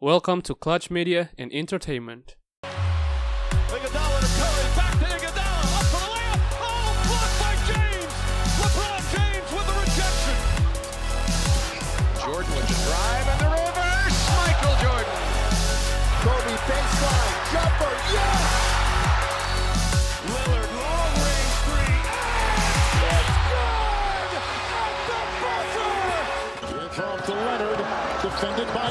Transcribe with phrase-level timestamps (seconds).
[0.00, 2.36] Welcome to Clutch Media and Entertainment.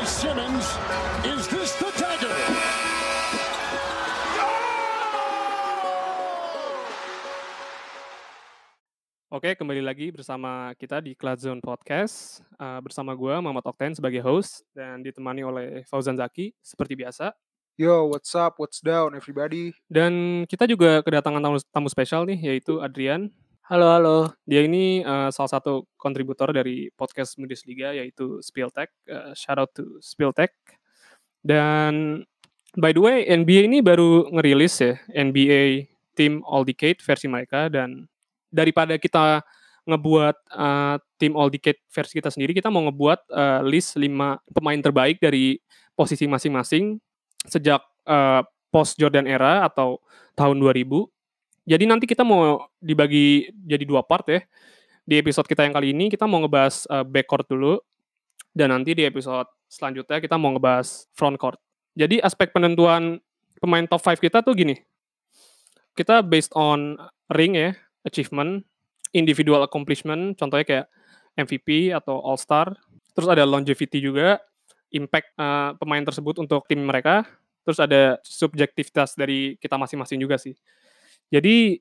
[0.07, 0.63] Simmons.
[1.27, 2.31] Is this the dagger?
[9.27, 12.39] Oke, kembali lagi bersama kita di Clutch Zone Podcast.
[12.55, 17.35] Uh, bersama gue, Muhammad Okten sebagai host, dan ditemani oleh Fauzan Zaki, seperti biasa.
[17.75, 18.55] Yo, what's up?
[18.63, 19.75] What's down, everybody?
[19.91, 23.27] Dan kita juga kedatangan tamu, tamu spesial nih, yaitu Adrian.
[23.67, 24.17] Halo, halo.
[24.47, 28.87] Dia ini uh, salah satu kontributor dari podcast Bundesliga, yaitu Spieltech.
[29.03, 30.55] Uh, shout out to Spieltech.
[31.43, 32.23] Dan
[32.79, 37.67] by the way, NBA ini baru ngerilis ya, NBA Team All Decade versi mereka.
[37.67, 38.07] Dan
[38.47, 39.43] daripada kita
[39.83, 44.79] ngebuat uh, Team All Decade versi kita sendiri, kita mau ngebuat uh, list 5 pemain
[44.79, 45.59] terbaik dari
[45.91, 47.03] posisi masing-masing
[47.43, 49.99] sejak uh, post Jordan era atau
[50.39, 51.16] tahun 2000.
[51.67, 54.39] Jadi nanti kita mau dibagi jadi dua part ya.
[55.03, 57.83] Di episode kita yang kali ini kita mau ngebahas uh, backcourt dulu
[58.55, 61.59] dan nanti di episode selanjutnya kita mau ngebahas frontcourt.
[61.99, 63.19] Jadi aspek penentuan
[63.59, 64.79] pemain top 5 kita tuh gini.
[65.91, 66.95] Kita based on
[67.35, 67.75] ring ya,
[68.07, 68.63] achievement,
[69.11, 70.87] individual accomplishment, contohnya kayak
[71.35, 72.71] MVP atau All Star.
[73.11, 74.39] Terus ada longevity juga,
[74.93, 77.25] impact uh, pemain tersebut untuk tim mereka.
[77.65, 80.55] Terus ada subjektivitas dari kita masing-masing juga sih.
[81.27, 81.79] Jadi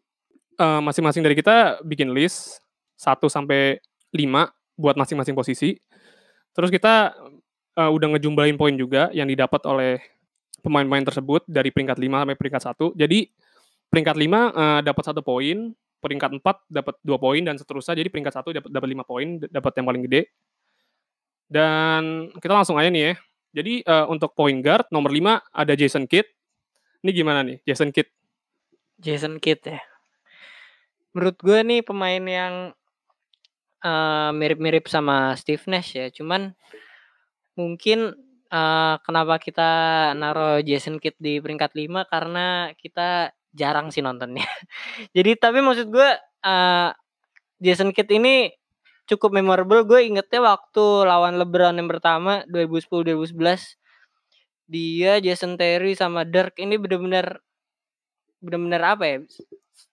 [0.58, 2.60] uh, masing-masing dari kita bikin list
[2.98, 3.78] 1 sampai
[4.10, 5.78] 5 buat masing-masing posisi.
[6.56, 7.12] Terus kita
[7.76, 10.00] uh, udah ngejumlahin poin juga yang didapat oleh
[10.64, 13.02] pemain-pemain tersebut dari peringkat 5 sampai peringkat 1.
[13.06, 13.18] Jadi
[13.92, 17.94] peringkat 5 uh, dapat satu poin, peringkat 4 dapat 2 poin dan seterusnya.
[17.94, 20.22] Jadi peringkat 1 dapat dapat 5 poin, dapat yang paling gede.
[21.46, 23.14] Dan kita langsung aja nih ya.
[23.56, 26.26] Jadi uh, untuk point guard nomor 5 ada Jason Kidd.
[27.04, 28.10] Ini gimana nih Jason Kidd?
[29.00, 29.80] Jason Kidd ya.
[31.12, 32.54] Menurut gue nih pemain yang
[33.84, 36.08] eh, mirip-mirip sama Steve Nash ya.
[36.12, 36.52] Cuman
[37.56, 38.12] mungkin
[38.52, 39.70] eh, kenapa kita
[40.16, 44.44] naruh Jason Kidd di peringkat 5 karena kita jarang sih nontonnya.
[45.16, 46.08] Jadi tapi maksud gue
[46.44, 46.90] eh,
[47.60, 48.52] Jason Kidd ini
[49.08, 49.86] cukup memorable.
[49.86, 53.80] Gue ingetnya waktu lawan LeBron yang pertama 2010-2011
[54.66, 57.38] dia Jason Terry sama Dirk ini bener-bener
[58.40, 59.16] bener-bener apa ya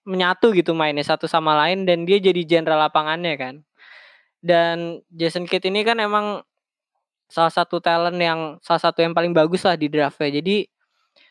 [0.04, 3.54] menyatu gitu mainnya satu sama lain dan dia jadi jenderal lapangannya kan.
[4.44, 6.44] Dan Jason Kidd ini kan emang
[7.32, 10.40] salah satu talent yang salah satu yang paling bagus lah di draftnya.
[10.40, 10.68] Jadi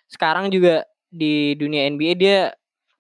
[0.09, 2.39] sekarang juga di dunia NBA dia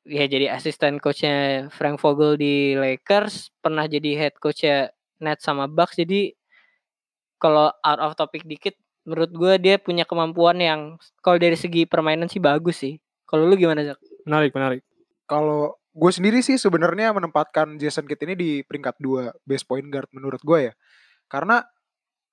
[0.05, 5.97] ya jadi asisten coachnya Frank Vogel di Lakers pernah jadi head coachnya Nets sama Bucks.
[5.97, 6.37] Jadi
[7.41, 10.81] kalau out of topic dikit menurut gue dia punya kemampuan yang
[11.19, 12.95] kalau dari segi permainan sih bagus sih
[13.33, 13.97] kalau lu gimana Zak?
[14.29, 14.85] Menarik, menarik.
[15.25, 20.05] Kalau gue sendiri sih sebenarnya menempatkan Jason Kidd ini di peringkat 2 best point guard
[20.13, 20.73] menurut gue ya.
[21.25, 21.65] Karena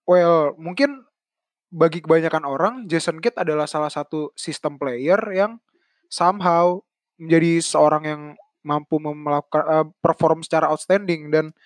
[0.04, 1.08] well, mungkin
[1.72, 5.56] bagi kebanyakan orang Jason Kidd adalah salah satu sistem player yang
[6.10, 6.82] somehow
[7.16, 8.22] menjadi seorang yang
[8.60, 11.56] mampu melakukan eh, perform secara outstanding dan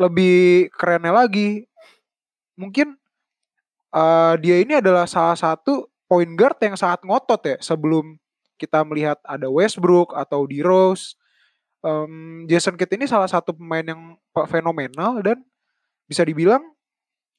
[0.00, 1.68] lebih kerennya lagi
[2.56, 2.96] mungkin
[3.92, 8.19] eh, dia ini adalah salah satu point guard yang sangat ngotot ya sebelum
[8.60, 11.16] kita melihat ada Westbrook atau di Rose.
[11.80, 14.20] Um, Jason Kidd ini salah satu pemain yang
[14.52, 15.40] fenomenal dan
[16.04, 16.60] bisa dibilang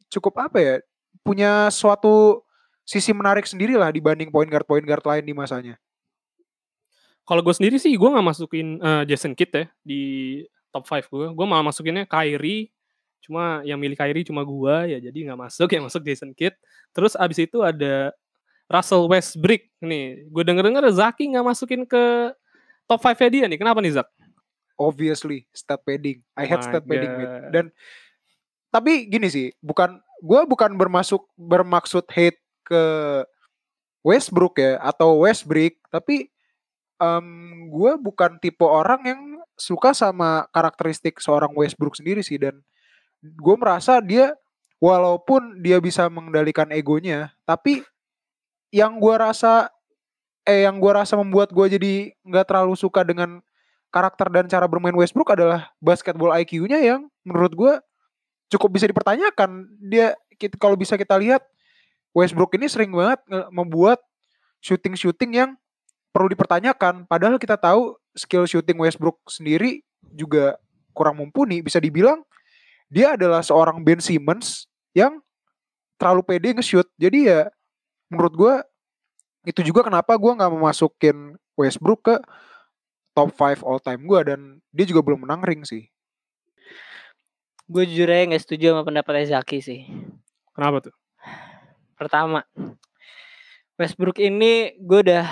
[0.10, 0.76] cukup apa ya
[1.22, 2.42] punya suatu
[2.82, 5.78] sisi menarik sendiri lah dibanding point guard point guard lain di masanya.
[7.22, 10.02] Kalau gue sendiri sih gue nggak masukin uh, Jason Kidd ya di
[10.74, 11.28] top 5 gue.
[11.38, 12.74] Gue malah masukinnya Kyrie.
[13.22, 16.58] Cuma yang milih Kyrie cuma gue ya jadi nggak masuk yang masuk Jason Kidd.
[16.92, 18.10] Terus abis itu ada
[18.72, 20.32] Russell Westbrook nih.
[20.32, 22.32] Gue denger-denger Zaki nggak masukin ke
[22.88, 23.60] top 5 dia nih.
[23.60, 24.08] Kenapa nih Zak?
[24.80, 26.24] Obviously stat padding.
[26.40, 27.12] I my stat padding.
[27.12, 27.42] God.
[27.52, 27.66] Dan
[28.72, 32.84] tapi gini sih, bukan gue bukan bermasuk bermaksud hate ke
[34.02, 36.32] Westbrook ya atau Westbrook, tapi
[36.98, 39.22] um, gue bukan tipe orang yang
[39.60, 42.64] suka sama karakteristik seorang Westbrook sendiri sih dan
[43.22, 44.34] gue merasa dia
[44.82, 47.86] walaupun dia bisa mengendalikan egonya, tapi
[48.72, 49.70] yang gue rasa
[50.48, 51.94] eh yang gue rasa membuat gue jadi
[52.26, 53.44] nggak terlalu suka dengan
[53.92, 57.74] karakter dan cara bermain Westbrook adalah basketball IQ-nya yang menurut gue
[58.52, 59.68] cukup bisa dipertanyakan.
[59.84, 60.16] Dia
[60.58, 61.44] kalau bisa kita lihat
[62.16, 64.00] Westbrook ini sering banget nge- membuat
[64.64, 65.50] shooting-shooting yang
[66.16, 67.06] perlu dipertanyakan.
[67.06, 69.84] Padahal kita tahu skill shooting Westbrook sendiri
[70.16, 70.60] juga
[70.96, 71.60] kurang mumpuni.
[71.64, 72.24] Bisa dibilang
[72.92, 75.20] dia adalah seorang Ben Simmons yang
[75.96, 76.88] terlalu pede nge-shoot.
[77.00, 77.48] Jadi ya
[78.12, 78.56] menurut gua
[79.48, 82.16] itu juga kenapa gua nggak memasukin Westbrook ke
[83.16, 85.88] top 5 all time gua dan dia juga belum menang ring sih.
[87.72, 89.88] Gue jujur aja nggak setuju sama pendapatnya Zaki sih.
[90.52, 90.96] Kenapa tuh?
[91.96, 92.44] Pertama,
[93.80, 95.24] Westbrook ini gue udah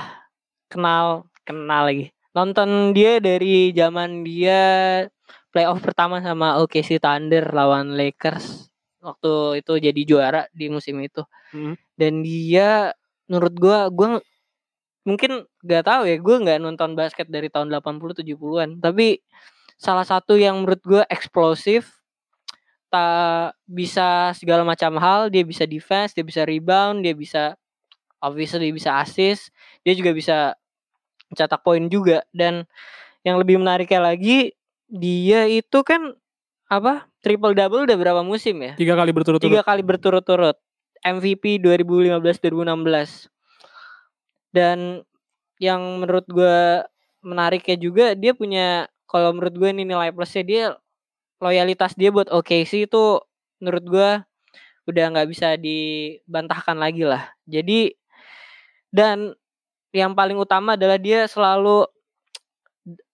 [0.71, 2.15] kenal kenal lagi.
[2.31, 4.61] Nonton dia dari zaman dia
[5.51, 8.68] playoff pertama sama OKC Thunder lawan Lakers
[8.99, 11.23] waktu itu jadi juara di musim itu.
[11.55, 11.73] Mhm.
[11.95, 12.93] Dan dia
[13.29, 14.25] menurut gua gua ng-
[15.07, 19.23] mungkin gak tahu ya, gue nggak nonton basket dari tahun 80 70-an, tapi
[19.79, 21.99] salah satu yang menurut gua eksplosif
[22.89, 27.53] tak bisa segala macam hal, dia bisa defense, dia bisa rebound, dia bisa
[28.21, 29.53] obviously dia bisa assist,
[29.85, 30.37] dia juga bisa
[31.37, 32.65] cetak poin juga dan
[33.21, 34.57] yang lebih menariknya lagi
[34.89, 36.17] dia itu kan
[36.69, 37.09] apa?
[37.25, 38.77] Triple double udah berapa musim ya?
[38.77, 39.49] Tiga kali berturut-turut.
[39.49, 40.55] Tiga kali berturut-turut.
[41.01, 43.31] MVP 2015-2016
[44.51, 45.03] dan
[45.59, 46.83] yang menurut gue
[47.23, 50.63] menariknya juga dia punya kalau menurut gue ini nilai plusnya dia
[51.39, 53.23] loyalitas dia buat OKC itu
[53.63, 54.09] menurut gue
[54.89, 57.31] udah nggak bisa dibantahkan lagi lah.
[57.45, 57.93] Jadi
[58.89, 59.37] dan
[59.95, 61.85] yang paling utama adalah dia selalu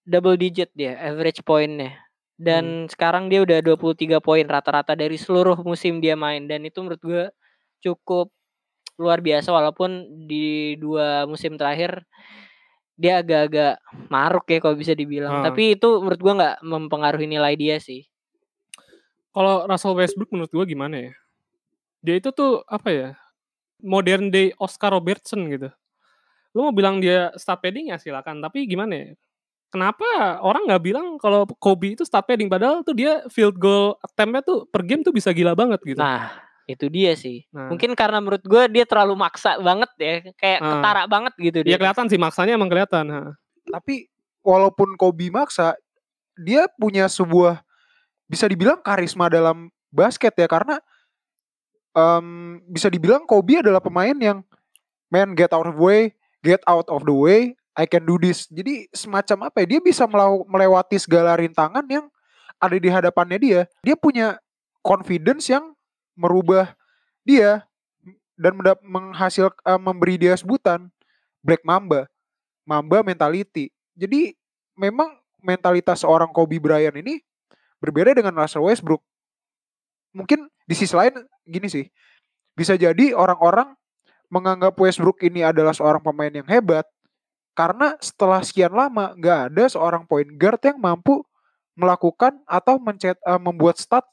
[0.06, 2.05] double digit dia average poinnya
[2.36, 7.02] dan sekarang dia udah 23 poin rata-rata dari seluruh musim dia main dan itu menurut
[7.02, 7.24] gue
[7.80, 8.32] cukup
[8.96, 12.04] luar biasa walaupun di dua musim terakhir
[12.96, 13.76] dia agak-agak
[14.08, 15.52] maruk ya kalau bisa dibilang Ah.
[15.52, 18.08] tapi itu menurut gua nggak mempengaruhi nilai dia sih
[19.36, 21.14] Kalau Russell Westbrook menurut gua gimana ya?
[22.00, 23.10] Dia itu tuh apa ya?
[23.84, 25.68] Modern day Oscar Robertson gitu.
[26.56, 29.08] Lu mau bilang dia stat padding ya silakan, tapi gimana ya?
[29.76, 30.08] Kenapa
[30.40, 34.64] orang nggak bilang kalau Kobe itu stat padding padahal tuh dia field goal attempt-nya tuh
[34.72, 36.00] per game tuh bisa gila banget gitu.
[36.00, 36.32] nah
[36.66, 40.70] itu dia sih Nah, mungkin karena menurut gua dia terlalu maksa banget ya kayak Ah.
[40.80, 43.06] ketara banget gitu Iya dia kelihatan sih maksanya emang kelihatan.
[43.12, 43.22] ha.
[43.68, 44.08] Tapi
[44.42, 45.76] walaupun Kobe maksa,
[46.34, 47.60] dia punya sebuah
[48.26, 50.80] bisa dibilang karisma dalam basket ya karena
[51.92, 52.26] em,
[52.66, 54.40] bisa dibilang Kobe adalah pemain yang
[55.08, 56.02] man get out of the way,
[56.42, 58.48] get out of the way, I can do this.
[58.48, 59.78] Jadi semacam apa ya?
[59.78, 60.08] Dia bisa
[60.48, 62.08] melewati segala rintangan yang
[62.56, 63.62] ada di hadapannya dia.
[63.84, 64.40] Dia punya
[64.80, 65.76] confidence yang
[66.16, 66.72] merubah
[67.28, 67.68] dia
[68.40, 70.88] dan menghasil eh, memberi dia sebutan
[71.44, 72.08] Black Mamba,
[72.64, 73.72] Mamba mentality.
[73.96, 74.36] Jadi
[74.80, 75.12] memang
[75.44, 77.20] mentalitas seorang Kobe Bryant ini
[77.84, 79.04] berbeda dengan Russell Westbrook.
[80.16, 81.86] Mungkin di sisi lain gini sih,
[82.56, 83.76] bisa jadi orang-orang
[84.32, 86.88] menganggap Westbrook ini adalah seorang pemain yang hebat
[87.56, 91.24] karena setelah sekian lama nggak ada seorang point guard yang mampu
[91.80, 94.04] melakukan atau mencet, eh, membuat stat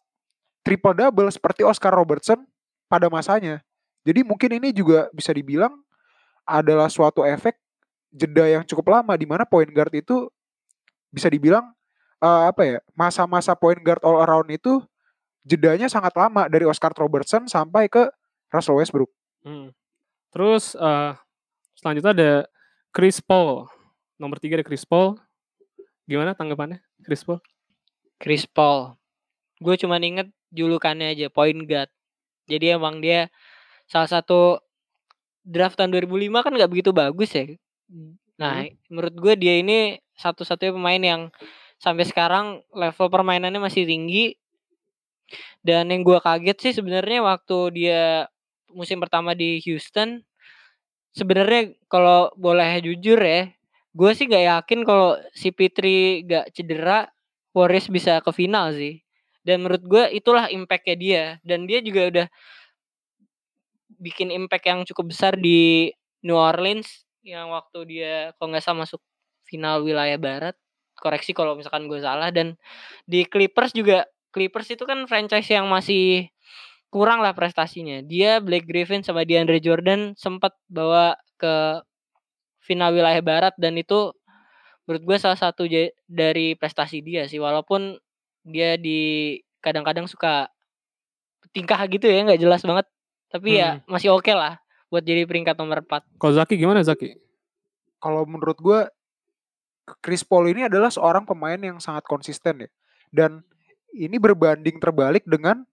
[0.62, 2.46] triple double seperti Oscar Robertson
[2.86, 3.58] pada masanya.
[4.06, 5.74] Jadi mungkin ini juga bisa dibilang
[6.46, 7.58] adalah suatu efek
[8.14, 10.30] jeda yang cukup lama di mana point guard itu
[11.10, 11.70] bisa dibilang
[12.22, 14.82] eh, apa ya masa-masa point guard all around itu
[15.42, 18.06] jedanya sangat lama dari Oscar Robertson sampai ke
[18.54, 19.10] Russell Westbrook.
[19.42, 19.74] Hmm.
[20.30, 21.12] Terus eh,
[21.74, 22.32] selanjutnya ada
[22.92, 23.66] Chris Paul.
[24.20, 25.16] Nomor tiga ada Chris Paul.
[26.06, 27.40] Gimana tanggapannya Chris Paul?
[28.20, 29.02] Chris Paul
[29.62, 31.88] gue cuma inget julukannya aja point guard
[32.50, 33.30] jadi emang dia
[33.86, 34.58] salah satu
[35.46, 37.46] draft tahun 2005 kan nggak begitu bagus ya
[38.36, 41.22] nah menurut gue dia ini satu-satunya pemain yang
[41.78, 44.34] sampai sekarang level permainannya masih tinggi
[45.62, 48.02] dan yang gue kaget sih sebenarnya waktu dia
[48.74, 50.26] musim pertama di Houston
[51.12, 53.52] sebenarnya kalau boleh jujur ya
[53.92, 57.12] gue sih nggak yakin kalau si Pitri gak cedera
[57.52, 59.04] Warriors bisa ke final sih.
[59.44, 62.26] Dan menurut gue itulah impactnya dia dan dia juga udah
[64.00, 65.90] bikin impact yang cukup besar di
[66.24, 69.02] New Orleans yang waktu dia kalau nggak salah masuk
[69.46, 70.54] final wilayah barat
[70.98, 72.54] koreksi kalau misalkan gue salah dan
[73.06, 76.30] di Clippers juga Clippers itu kan franchise yang masih
[76.92, 78.04] kurang lah prestasinya.
[78.04, 81.80] Dia Blake Griffin sama DeAndre Jordan sempat bawa ke
[82.60, 84.12] final wilayah barat dan itu
[84.84, 85.64] menurut gue salah satu
[86.04, 87.40] dari prestasi dia sih.
[87.40, 87.96] Walaupun
[88.44, 90.52] dia di kadang-kadang suka
[91.56, 92.84] tingkah gitu ya nggak jelas banget.
[93.32, 94.60] Tapi ya masih oke lah
[94.92, 97.16] buat jadi peringkat nomor 4 Kalau Zaki gimana Zaki?
[97.96, 98.80] Kalau menurut gue
[100.04, 102.70] Chris Paul ini adalah seorang pemain yang sangat konsisten ya.
[103.08, 103.40] Dan
[103.96, 105.64] ini berbanding terbalik dengan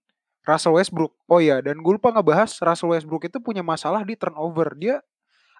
[0.50, 1.14] Russell Westbrook.
[1.30, 4.74] Oh iya, dan gue lupa ngebahas Russell Westbrook itu punya masalah di turnover.
[4.74, 4.98] Dia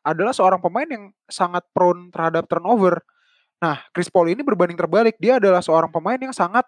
[0.02, 2.98] adalah seorang pemain yang sangat prone terhadap turnover.
[3.62, 5.14] Nah, Chris Paul ini berbanding terbalik.
[5.20, 6.64] Dia adalah seorang pemain yang sangat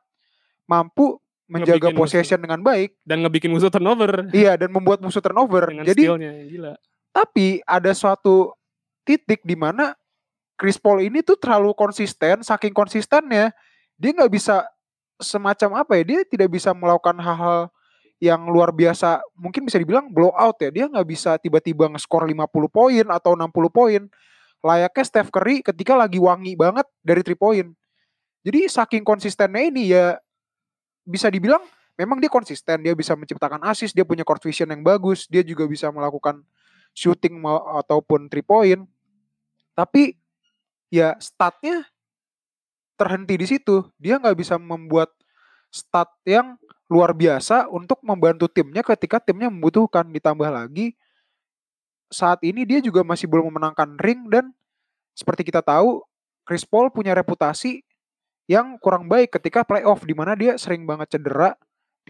[0.68, 1.18] mampu
[1.50, 2.96] menjaga Ngebikin possession dengan baik.
[3.02, 5.68] Dan ngebikin musuh turnover Iya, dan membuat musuh turnover.
[5.68, 6.72] dengan Jadi, stealnya gila.
[7.12, 8.56] tapi ada suatu
[9.04, 9.92] titik di mana
[10.56, 13.50] Chris Paul ini tuh terlalu konsisten, saking konsistennya
[13.98, 14.64] dia nggak bisa
[15.20, 17.68] semacam apa ya, dia tidak bisa melakukan hal-hal
[18.22, 23.06] yang luar biasa, mungkin bisa dibilang blowout ya, dia nggak bisa tiba-tiba nge-score 50 poin
[23.10, 24.06] atau 60 poin,
[24.62, 27.74] layaknya Steph Curry ketika lagi wangi banget dari 3 point.
[28.46, 30.22] Jadi saking konsistennya ini ya
[31.02, 31.66] bisa dibilang
[31.98, 35.66] memang dia konsisten, dia bisa menciptakan assist, dia punya court vision yang bagus, dia juga
[35.66, 36.46] bisa melakukan
[36.94, 37.42] shooting
[37.82, 38.86] ataupun 3 point.
[39.74, 40.14] Tapi
[40.94, 41.90] ya statnya
[42.94, 43.82] terhenti di situ.
[43.98, 45.10] Dia nggak bisa membuat
[45.72, 46.54] stat yang
[46.92, 50.04] luar biasa untuk membantu timnya ketika timnya membutuhkan.
[50.04, 50.92] Ditambah lagi
[52.12, 54.52] saat ini dia juga masih belum memenangkan ring dan
[55.16, 56.04] seperti kita tahu
[56.44, 57.80] Chris Paul punya reputasi
[58.44, 61.56] yang kurang baik ketika playoff di mana dia sering banget cedera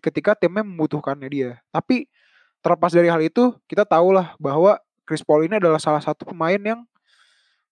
[0.02, 1.50] ketika timnya membutuhkannya dia.
[1.70, 2.10] Tapi
[2.58, 6.82] terlepas dari hal itu, kita tahulah bahwa Chris Paul ini adalah salah satu pemain yang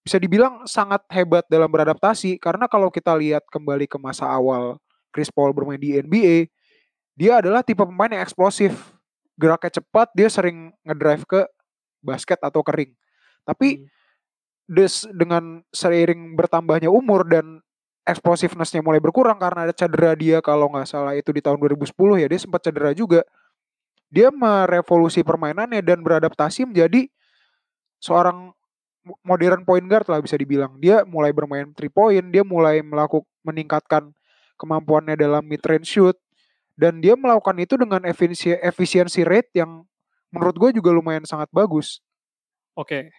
[0.01, 5.29] bisa dibilang sangat hebat dalam beradaptasi karena kalau kita lihat kembali ke masa awal Chris
[5.29, 6.49] Paul bermain di NBA,
[7.19, 8.75] dia adalah tipe pemain yang eksplosif.
[9.41, 11.41] Geraknya cepat, dia sering ngedrive ke
[12.05, 12.93] basket atau ke ring.
[13.45, 13.89] Tapi
[14.69, 17.59] des, dengan seiring bertambahnya umur dan
[18.07, 22.27] explosiveness-nya mulai berkurang karena ada cedera dia kalau nggak salah itu di tahun 2010 ya
[22.29, 23.23] dia sempat cedera juga.
[24.11, 27.07] Dia merevolusi permainannya dan beradaptasi menjadi
[28.03, 28.51] seorang
[29.07, 30.75] mo- modern point guard lah bisa dibilang.
[30.83, 34.13] Dia mulai bermain three point, dia mulai melakukan meningkatkan
[34.61, 36.17] kemampuannya dalam mid range shoot
[36.81, 39.85] dan dia melakukan itu dengan efisiensi efisiensi rate yang
[40.33, 42.01] menurut gue juga lumayan sangat bagus.
[42.73, 43.13] Oke.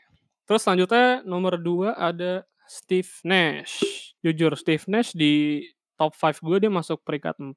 [0.50, 3.86] Terus selanjutnya nomor 2 ada Steve Nash.
[4.26, 5.62] Jujur Steve Nash di
[5.94, 7.54] top 5 gue dia masuk peringkat 4.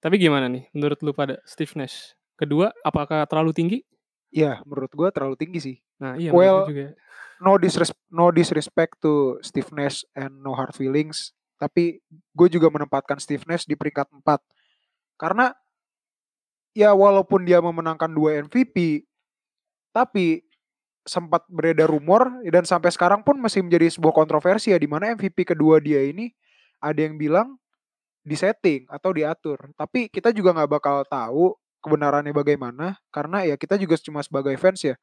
[0.00, 2.16] Tapi gimana nih menurut lu pada Steve Nash?
[2.40, 3.78] Kedua, apakah terlalu tinggi?
[4.32, 5.76] Ya, menurut gue terlalu tinggi sih.
[6.00, 6.96] Nah, iya Well, juga.
[7.38, 11.30] no disres no disrespect to Steve Nash and no hard feelings,
[11.60, 12.02] tapi
[12.34, 14.42] gue juga menempatkan Steve Nash di peringkat 4.
[15.14, 15.54] Karena
[16.74, 19.06] ya walaupun dia memenangkan dua MVP,
[19.94, 20.42] tapi
[21.04, 25.44] sempat beredar rumor dan sampai sekarang pun masih menjadi sebuah kontroversi ya di mana MVP
[25.44, 26.32] kedua dia ini
[26.80, 27.60] ada yang bilang
[28.24, 29.70] disetting atau diatur.
[29.76, 31.54] Tapi kita juga nggak bakal tahu
[31.84, 34.96] kebenarannya bagaimana karena ya kita juga cuma sebagai fans ya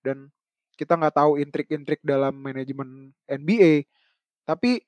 [0.00, 0.32] dan
[0.80, 3.86] kita nggak tahu intrik-intrik dalam manajemen NBA.
[4.48, 4.80] Tapi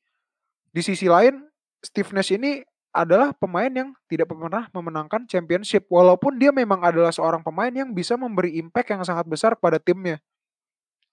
[0.75, 1.45] di sisi lain,
[1.85, 2.65] Steve ini
[2.95, 5.91] adalah pemain yang tidak pernah memenangkan championship.
[5.91, 10.23] Walaupun dia memang adalah seorang pemain yang bisa memberi impact yang sangat besar pada timnya.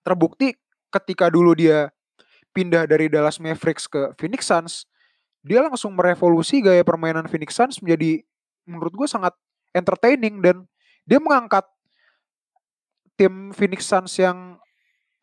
[0.06, 0.54] Terbukti
[0.94, 1.90] ketika dulu dia
[2.54, 4.86] pindah dari Dallas Mavericks ke Phoenix Suns,
[5.42, 8.22] dia langsung merevolusi gaya permainan Phoenix Suns menjadi
[8.70, 9.34] menurut gue sangat
[9.74, 10.70] entertaining dan
[11.10, 11.66] dia mengangkat
[13.18, 14.62] tim Phoenix Suns yang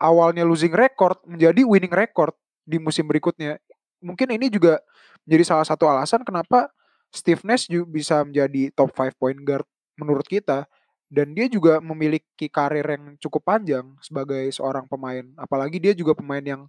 [0.03, 2.35] awalnya losing record menjadi winning record
[2.67, 3.63] di musim berikutnya.
[3.99, 4.79] Mungkin ini juga
[5.27, 6.71] menjadi salah satu alasan kenapa
[7.09, 9.67] Steve Nash juga bisa menjadi top 5 point guard
[9.99, 10.69] menurut kita
[11.09, 15.25] dan dia juga memiliki karir yang cukup panjang sebagai seorang pemain.
[15.41, 16.69] Apalagi dia juga pemain yang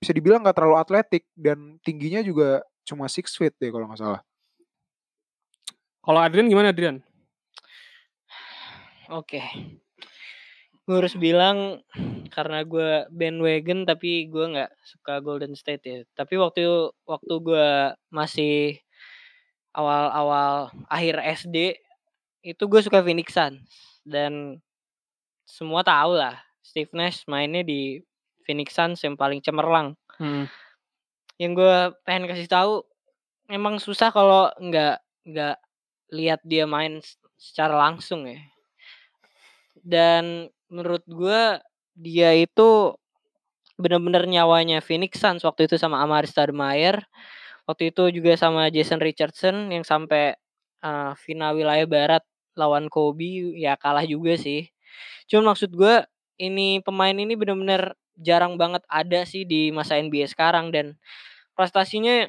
[0.00, 4.20] bisa dibilang nggak terlalu atletik dan tingginya juga cuma six feet deh kalau nggak salah.
[6.00, 7.02] Kalau Adrian gimana Adrian?
[9.10, 9.42] Oke.
[10.86, 11.82] Gue harus bilang
[12.30, 15.98] karena gue bandwagon tapi gue nggak suka Golden State ya.
[16.14, 17.68] Tapi waktu waktu gue
[18.14, 18.78] masih
[19.74, 21.76] awal-awal akhir SD
[22.46, 23.66] itu gue suka Phoenix Suns
[24.06, 24.62] dan
[25.42, 27.98] semua tahu lah Steve Nash mainnya di
[28.46, 29.98] Phoenix Suns yang paling cemerlang.
[30.16, 30.46] Hmm.
[31.36, 31.76] Yang gue
[32.06, 32.86] pengen kasih tahu
[33.50, 35.58] emang susah kalau nggak nggak
[36.14, 37.02] lihat dia main
[37.34, 38.38] secara langsung ya.
[39.82, 41.60] Dan menurut gue
[41.96, 42.94] dia itu
[43.76, 47.04] bener-bener nyawanya Phoenix Suns waktu itu sama Amari Stoudemire.
[47.68, 50.36] Waktu itu juga sama Jason Richardson yang sampai
[50.84, 52.22] eh, final wilayah barat
[52.56, 54.70] lawan Kobe ya kalah juga sih.
[55.28, 56.04] Cuman maksud gue
[56.40, 60.96] ini pemain ini bener-bener jarang banget ada sih di masa NBA sekarang dan
[61.52, 62.28] prestasinya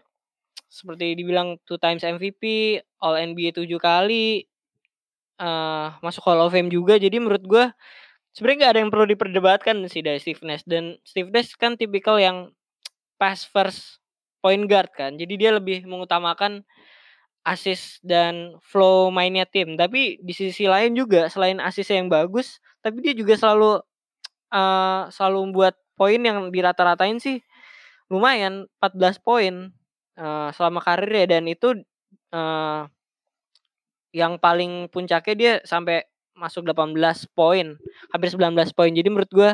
[0.67, 4.43] seperti dibilang two times MVP, All NBA tujuh kali,
[5.39, 6.99] eh masuk Hall of Fame juga.
[6.99, 7.65] Jadi menurut gue
[8.37, 12.21] sebenarnya nggak ada yang perlu diperdebatkan sih dari Steve Nash dan Steve Nash kan tipikal
[12.21, 12.53] yang
[13.17, 13.97] pass first
[14.45, 15.17] point guard kan.
[15.17, 16.61] Jadi dia lebih mengutamakan
[17.41, 19.73] assist dan flow mainnya tim.
[19.73, 23.81] Tapi di sisi lain juga selain assist yang bagus, tapi dia juga selalu
[24.53, 27.41] eh selalu membuat poin yang dirata-ratain sih
[28.07, 29.73] lumayan 14 poin
[30.15, 31.73] eh selama karirnya dan itu
[32.31, 32.83] eh
[34.15, 36.93] yang paling puncaknya dia sampai masuk 18
[37.33, 37.75] poin,
[38.13, 38.91] hampir 19 poin.
[38.93, 39.51] Jadi menurut gua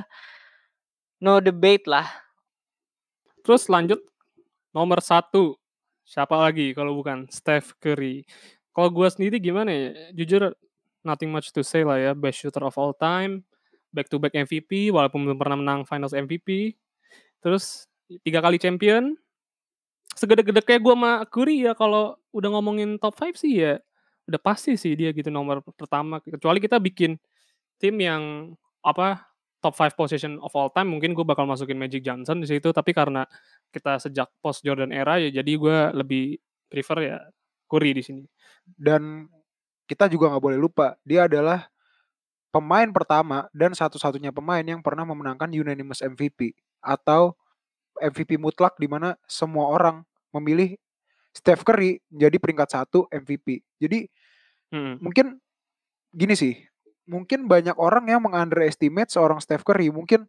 [1.23, 2.05] no debate lah.
[3.41, 4.03] Terus lanjut
[4.75, 5.55] nomor satu
[6.03, 8.27] siapa lagi kalau bukan Steph Curry.
[8.75, 9.89] Kalau gua sendiri gimana ya?
[10.11, 10.51] Jujur
[11.07, 12.11] nothing much to say lah ya.
[12.11, 13.47] Best shooter of all time,
[13.95, 16.75] back to back MVP walaupun belum pernah menang Finals MVP.
[17.39, 17.87] Terus
[18.27, 19.15] tiga kali champion.
[20.13, 23.81] Segede-gedeknya gue sama Curry ya kalau udah ngomongin top 5 sih ya
[24.27, 26.19] udah pasti sih dia gitu nomor pertama.
[26.23, 27.19] Kecuali kita bikin
[27.79, 28.53] tim yang
[28.83, 29.27] apa
[29.63, 32.91] top 5 position of all time mungkin gue bakal masukin Magic Johnson di situ tapi
[32.91, 33.23] karena
[33.71, 36.35] kita sejak post Jordan era ya jadi gue lebih
[36.67, 37.17] prefer ya
[37.67, 38.23] Curry di sini.
[38.63, 39.27] Dan
[39.87, 41.67] kita juga nggak boleh lupa dia adalah
[42.53, 46.53] pemain pertama dan satu-satunya pemain yang pernah memenangkan unanimous MVP
[46.83, 47.33] atau
[47.97, 50.77] MVP mutlak di mana semua orang memilih
[51.33, 53.65] Steph Curry menjadi peringkat satu MVP.
[53.81, 54.05] Jadi
[54.73, 54.97] Hmm.
[54.97, 55.37] mungkin
[56.09, 56.57] gini sih,
[57.05, 59.93] mungkin banyak orang yang mengunderestimate seorang Steph Curry.
[59.93, 60.25] Mungkin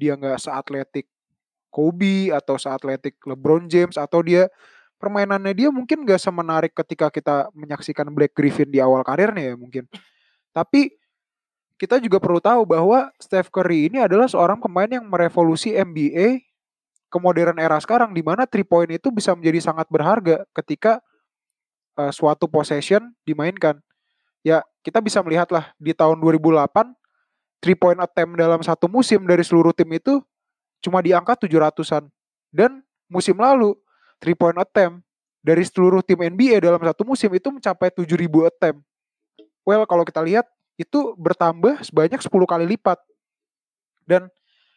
[0.00, 1.04] dia nggak seatletik
[1.68, 4.48] Kobe atau seatletik LeBron James atau dia
[4.96, 9.84] permainannya dia mungkin nggak semenarik ketika kita menyaksikan Black Griffin di awal karirnya ya mungkin.
[10.54, 10.96] Tapi
[11.76, 16.43] kita juga perlu tahu bahwa Steph Curry ini adalah seorang pemain yang merevolusi NBA
[17.14, 20.98] ke modern era sekarang di mana three point itu bisa menjadi sangat berharga ketika
[21.94, 23.78] uh, suatu possession dimainkan.
[24.42, 26.90] Ya, kita bisa melihatlah di tahun 2008
[27.62, 30.18] three point attempt dalam satu musim dari seluruh tim itu
[30.82, 32.10] cuma di angka 700-an.
[32.50, 33.78] Dan musim lalu
[34.18, 35.06] three point attempt
[35.38, 38.82] dari seluruh tim NBA dalam satu musim itu mencapai 7000 attempt.
[39.64, 40.44] Well, kalau kita lihat
[40.74, 42.98] itu bertambah sebanyak 10 kali lipat.
[44.04, 44.28] Dan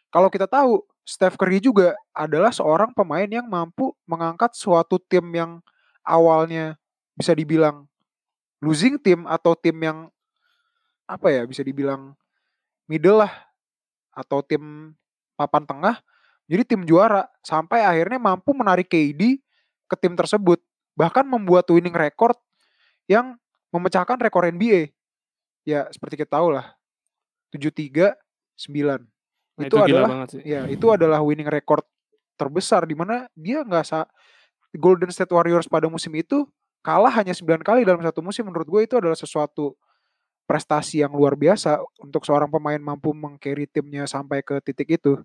[0.08, 5.64] kalau kita tahu Steph Curry juga adalah seorang pemain yang mampu mengangkat suatu tim yang
[6.04, 6.76] awalnya
[7.16, 7.88] bisa dibilang
[8.60, 10.12] losing team atau tim yang
[11.08, 12.12] apa ya bisa dibilang
[12.84, 13.32] middle lah
[14.12, 14.92] atau tim
[15.32, 15.96] papan tengah
[16.44, 19.40] jadi tim juara sampai akhirnya mampu menarik KD
[19.88, 20.60] ke tim tersebut
[20.92, 22.36] bahkan membuat winning record
[23.08, 23.40] yang
[23.72, 24.92] memecahkan rekor NBA
[25.64, 26.76] ya seperti kita tahu lah
[27.56, 28.12] 73
[28.60, 29.17] 9
[29.58, 30.42] Nah, itu, itu gila adalah banget sih.
[30.46, 31.82] ya itu adalah winning record
[32.38, 34.06] terbesar di mana dia nggak sa
[34.70, 36.46] Golden State Warriors pada musim itu
[36.86, 39.74] kalah hanya 9 kali dalam satu musim menurut gue itu adalah sesuatu
[40.48, 45.20] prestasi yang luar biasa untuk seorang pemain mampu mengcarry timnya sampai ke titik itu.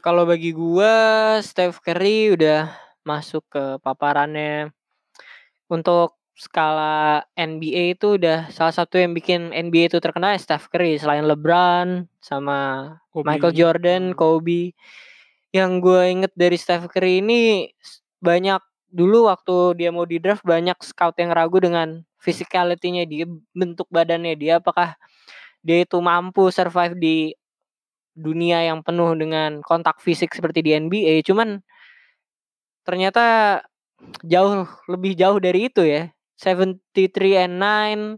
[0.00, 2.72] Kalau bagi gua Steph Curry udah
[3.04, 4.72] masuk ke paparannya
[5.68, 10.96] untuk skala NBA itu udah salah satu yang bikin NBA itu terkenal ya Steph Curry
[10.96, 12.58] selain LeBron sama
[13.12, 13.28] Kobe.
[13.28, 14.02] Michael Jordan.
[14.16, 14.72] Kobe.
[15.52, 17.68] Yang gue inget dari Steph Curry ini
[18.24, 23.92] banyak dulu waktu dia mau di draft banyak scout yang ragu dengan physicality-nya dia, bentuk
[23.92, 24.96] badannya dia apakah
[25.60, 27.36] dia itu mampu survive di
[28.16, 31.20] dunia yang penuh dengan kontak fisik seperti di NBA.
[31.20, 31.60] Cuman
[32.80, 33.60] ternyata
[34.24, 36.08] jauh lebih jauh dari itu ya.
[36.40, 38.16] 73 and 9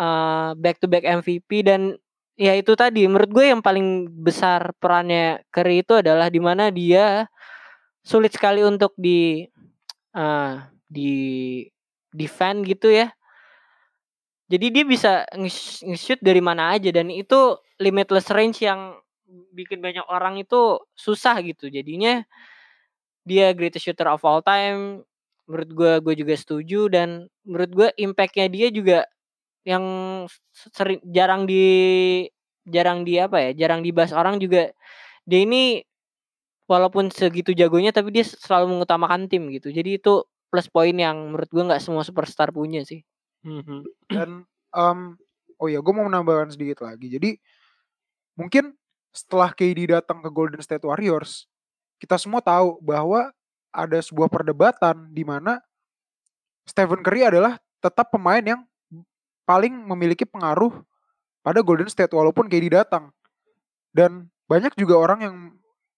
[0.00, 2.00] uh, back to back MVP dan
[2.38, 7.26] ya itu tadi menurut gue yang paling besar perannya Curry itu adalah di mana dia
[8.06, 9.44] sulit sekali untuk di
[10.16, 11.12] uh, di
[12.14, 13.12] defend gitu ya.
[14.48, 18.96] Jadi dia bisa nge- nge-shoot dari mana aja dan itu limitless range yang
[19.52, 21.68] bikin banyak orang itu susah gitu.
[21.68, 22.24] Jadinya
[23.28, 25.04] dia greatest shooter of all time.
[25.48, 29.08] Menurut gue gue juga setuju dan menurut gue impactnya dia juga
[29.64, 29.84] yang
[30.52, 31.64] sering jarang di
[32.68, 34.72] jarang di apa ya jarang dibahas orang juga
[35.24, 35.84] dia ini
[36.68, 41.48] walaupun segitu jagonya tapi dia selalu mengutamakan tim gitu jadi itu plus poin yang menurut
[41.48, 43.04] gue nggak semua superstar punya sih
[43.46, 43.86] Mhm.
[44.10, 44.30] Dan
[44.74, 44.98] em,
[45.58, 47.06] oh ya, gue mau menambahkan sedikit lagi.
[47.06, 47.38] Jadi
[48.38, 48.74] mungkin
[49.14, 51.46] setelah KD datang ke Golden State Warriors,
[52.02, 53.30] kita semua tahu bahwa
[53.72, 55.60] ada sebuah perdebatan di mana
[56.68, 58.60] Stephen Curry adalah tetap pemain yang
[59.48, 60.84] paling memiliki pengaruh
[61.40, 63.08] pada Golden State walaupun KD datang.
[63.88, 65.36] Dan banyak juga orang yang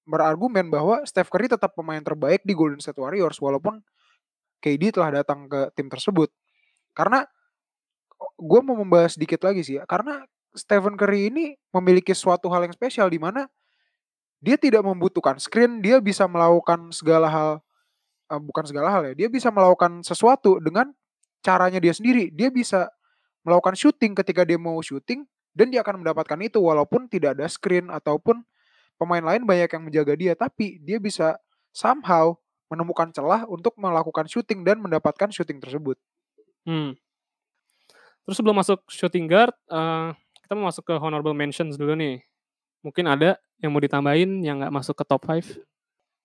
[0.06, 3.82] berargumen bahwa Steph Curry tetap pemain terbaik di Golden State Warriors walaupun
[4.62, 6.30] KD telah datang ke tim tersebut.
[6.94, 7.26] Karena
[8.38, 12.74] gue mau membahas sedikit lagi sih ya, karena Stephen Curry ini memiliki suatu hal yang
[12.74, 13.46] spesial di mana
[14.40, 17.50] dia tidak membutuhkan screen, dia bisa melakukan segala hal
[18.32, 19.14] eh, bukan segala hal ya.
[19.14, 20.88] Dia bisa melakukan sesuatu dengan
[21.44, 22.32] caranya dia sendiri.
[22.32, 22.88] Dia bisa
[23.44, 27.88] melakukan shooting ketika dia mau shooting dan dia akan mendapatkan itu walaupun tidak ada screen
[27.88, 28.40] ataupun
[29.00, 31.40] pemain lain banyak yang menjaga dia tapi dia bisa
[31.72, 32.36] somehow
[32.70, 35.98] menemukan celah untuk melakukan shooting dan mendapatkan shooting tersebut.
[36.62, 36.94] Hmm.
[38.28, 42.22] Terus sebelum masuk shooting guard, eh, kita mau masuk ke honorable mentions dulu nih.
[42.80, 45.60] Mungkin ada yang mau ditambahin yang nggak masuk ke top 5?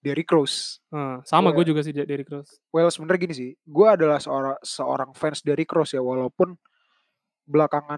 [0.05, 0.77] Derrick Rose.
[0.93, 2.61] Eh, sama Well- gue juga sih Derrick Rose.
[2.69, 6.53] Well sebenarnya gini sih, gue adalah seorang seorang fans Derrick Rose ya walaupun
[7.49, 7.97] belakangan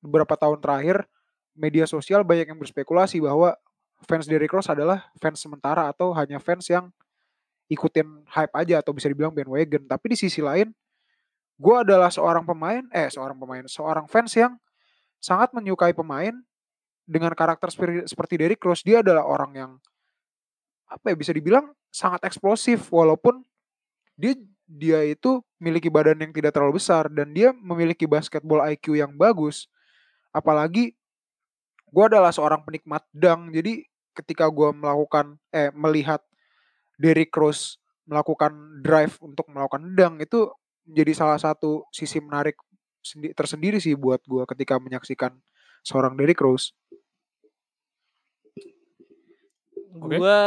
[0.00, 1.04] beberapa tahun terakhir
[1.52, 3.52] media sosial banyak yang berspekulasi bahwa
[4.08, 6.88] fans Derrick Rose adalah fans sementara atau hanya fans yang
[7.68, 9.84] ikutin hype aja atau bisa dibilang bandwagon.
[9.84, 10.72] Tapi di sisi lain,
[11.60, 14.56] gue adalah seorang pemain, eh seorang pemain, seorang fans yang
[15.20, 16.32] sangat menyukai pemain
[17.04, 17.68] dengan karakter
[18.06, 18.86] seperti, Derrick Rose.
[18.86, 19.72] Dia adalah orang yang
[20.86, 23.40] apa ya bisa dibilang sangat eksplosif walaupun
[24.12, 24.36] dia
[24.68, 29.68] dia itu memiliki badan yang tidak terlalu besar dan dia memiliki basketball IQ yang bagus.
[30.32, 30.96] Apalagi
[31.92, 33.84] gue adalah seorang penikmat dang, jadi
[34.16, 36.24] ketika gue melakukan eh melihat
[36.96, 40.50] Derrick Rose melakukan drive untuk melakukan dang itu
[40.88, 42.58] menjadi salah satu sisi menarik
[43.02, 45.34] sendi- tersendiri sih buat gue ketika menyaksikan
[45.82, 46.74] seorang Derrick Rose.
[50.02, 50.16] Oke.
[50.18, 50.40] Gua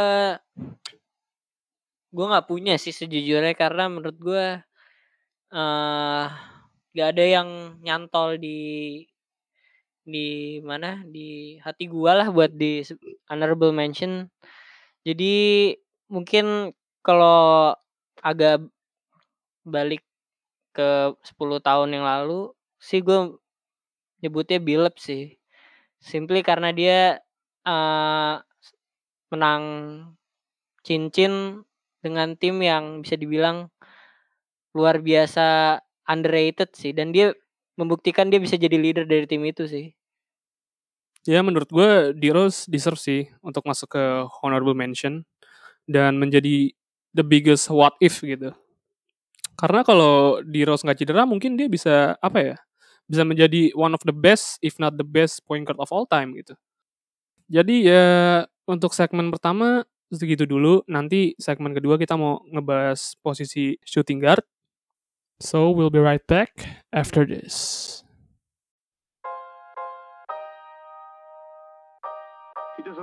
[2.12, 4.44] gua nggak punya sih sejujurnya karena menurut gua
[5.52, 6.26] eh
[6.96, 9.04] gak ada yang nyantol di
[10.06, 12.80] di mana di hati gua lah buat di
[13.28, 14.32] honorable mention.
[15.06, 15.76] Jadi
[16.10, 16.74] mungkin
[17.06, 17.70] kalau
[18.22, 18.66] agak
[19.66, 20.02] balik
[20.74, 23.34] ke 10 tahun yang lalu sih gue
[24.24, 25.36] nyebutnya Billups sih.
[26.00, 27.20] Simply karena dia
[27.66, 28.34] eh
[29.32, 29.64] menang
[30.86, 31.66] cincin
[31.98, 33.66] dengan tim yang bisa dibilang
[34.76, 37.34] luar biasa underrated sih dan dia
[37.74, 39.90] membuktikan dia bisa jadi leader dari tim itu sih.
[41.26, 44.04] Ya menurut gue D Rose deserve sih untuk masuk ke
[44.40, 45.26] honorable mention
[45.90, 46.70] dan menjadi
[47.10, 48.54] the biggest what if gitu.
[49.58, 52.56] Karena kalau D Rose nggak cedera mungkin dia bisa apa ya?
[53.06, 56.34] Bisa menjadi one of the best if not the best point guard of all time
[56.34, 56.58] gitu.
[57.46, 60.82] Jadi ya untuk segmen pertama segitu dulu.
[60.90, 64.42] Nanti segmen kedua kita mau ngebahas posisi shooting guard.
[65.38, 68.02] So we'll be right back after this.
[72.74, 72.98] He does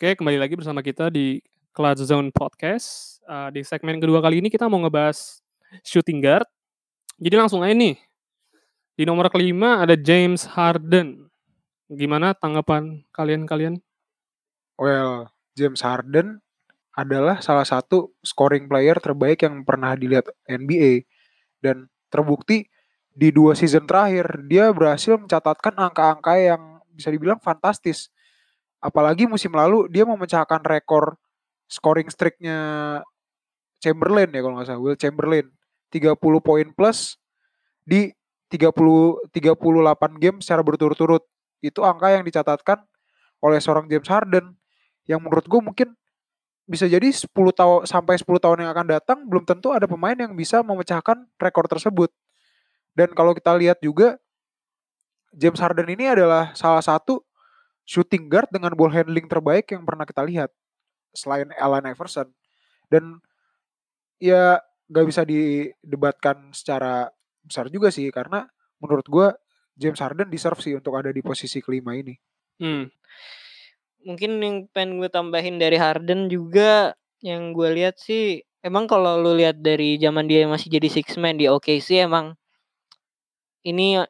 [0.00, 1.44] Oke, kembali lagi bersama kita di
[1.76, 3.20] Cloud Zone Podcast.
[3.28, 5.44] Uh, di segmen kedua kali ini kita mau ngebahas
[5.84, 6.48] shooting guard.
[7.20, 8.00] Jadi langsung aja nih.
[8.96, 11.28] Di nomor kelima ada James Harden.
[11.92, 13.76] Gimana tanggapan kalian-kalian?
[14.80, 16.40] Well, James Harden
[16.96, 21.04] adalah salah satu scoring player terbaik yang pernah dilihat NBA
[21.60, 22.72] dan terbukti
[23.12, 28.08] di dua season terakhir dia berhasil mencatatkan angka-angka yang bisa dibilang fantastis.
[28.80, 31.20] Apalagi musim lalu dia memecahkan rekor
[31.68, 32.58] scoring streaknya
[33.80, 35.46] Chamberlain ya kalau nggak salah, Will Chamberlain
[35.92, 37.16] 30 poin plus
[37.84, 38.12] di
[38.52, 41.24] 30 38 game secara berturut-turut.
[41.60, 42.82] Itu angka yang dicatatkan
[43.40, 44.56] oleh seorang James Harden
[45.08, 45.88] yang menurut gue mungkin
[46.68, 50.36] bisa jadi 10 tahun sampai 10 tahun yang akan datang belum tentu ada pemain yang
[50.36, 52.12] bisa memecahkan rekor tersebut.
[52.94, 54.20] Dan kalau kita lihat juga
[55.34, 57.22] James Harden ini adalah salah satu
[57.90, 60.54] shooting guard dengan ball handling terbaik yang pernah kita lihat
[61.10, 62.30] selain Allen Iverson.
[62.86, 63.18] Dan
[64.22, 67.10] ya gak bisa didebatkan secara
[67.42, 68.46] besar juga sih karena
[68.78, 69.28] menurut gue
[69.74, 72.14] James Harden deserve sih untuk ada di posisi kelima ini.
[72.62, 72.86] Hmm.
[74.06, 76.94] Mungkin yang pengen gue tambahin dari Harden juga
[77.26, 81.36] yang gue lihat sih emang kalau lu lihat dari zaman dia masih jadi six man
[81.36, 82.38] di OKC emang
[83.66, 84.00] ini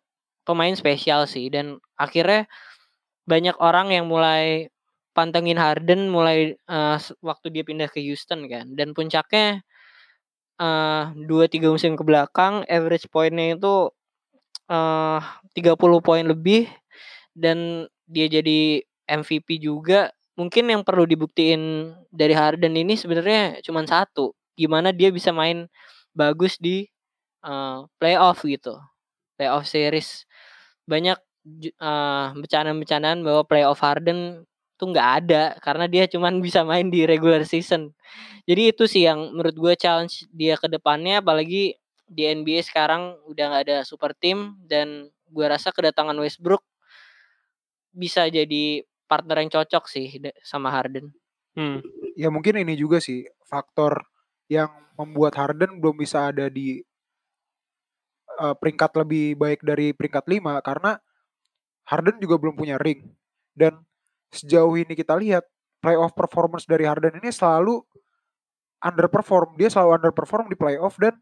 [0.46, 2.46] pemain spesial sih dan akhirnya
[3.28, 4.68] banyak orang yang mulai
[5.16, 6.56] pantengin Harden mulai
[6.98, 9.62] s- waktu dia pindah ke Houston kan dan puncaknya
[10.60, 13.90] eh 2 3 musim ke belakang average poinnya itu
[14.70, 15.20] eh
[15.56, 16.68] 30 poin lebih
[17.36, 20.10] dan dia jadi MVP juga.
[20.38, 25.68] Mungkin yang perlu dibuktiin dari Harden ini sebenarnya cuman satu, gimana dia bisa main
[26.16, 26.86] bagus di
[27.46, 28.76] eh playoff gitu.
[29.38, 30.26] Playoff series.
[30.88, 34.44] Banyak eh bercandaan-bercandaan bahwa playoff Harden
[34.80, 37.92] tuh nggak ada karena dia cuman bisa main di regular season.
[38.48, 41.76] Jadi itu sih yang menurut gue challenge dia ke depannya apalagi
[42.10, 46.66] di NBA sekarang udah nggak ada super team dan gue rasa kedatangan Westbrook
[47.94, 50.06] bisa jadi partner yang cocok sih
[50.42, 51.14] sama Harden.
[51.54, 51.82] Hmm.
[52.14, 54.06] Ya mungkin ini juga sih faktor
[54.50, 56.82] yang membuat Harden belum bisa ada di
[58.38, 60.98] eh, peringkat lebih baik dari peringkat 5 karena
[61.90, 63.02] Harden juga belum punya ring.
[63.50, 63.82] Dan
[64.30, 65.42] sejauh ini kita lihat
[65.82, 67.82] playoff performance dari Harden ini selalu
[68.78, 69.58] underperform.
[69.58, 71.18] Dia selalu underperform di playoff dan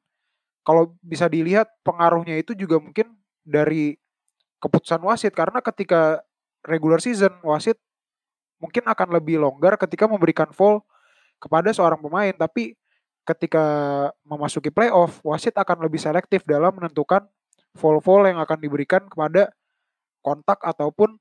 [0.61, 3.96] kalau bisa dilihat pengaruhnya itu juga mungkin dari
[4.61, 5.33] keputusan wasit.
[5.33, 6.20] Karena ketika
[6.68, 7.81] regular season wasit
[8.61, 10.85] mungkin akan lebih longgar ketika memberikan foul
[11.40, 12.37] kepada seorang pemain.
[12.37, 12.76] Tapi
[13.24, 13.64] ketika
[14.20, 17.24] memasuki playoff wasit akan lebih selektif dalam menentukan
[17.72, 19.48] foul-foul yang akan diberikan kepada
[20.20, 21.16] kontak ataupun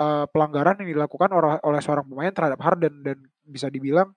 [0.00, 4.12] eh, pelanggaran yang dilakukan oleh, oleh seorang pemain terhadap Harden dan bisa dibilang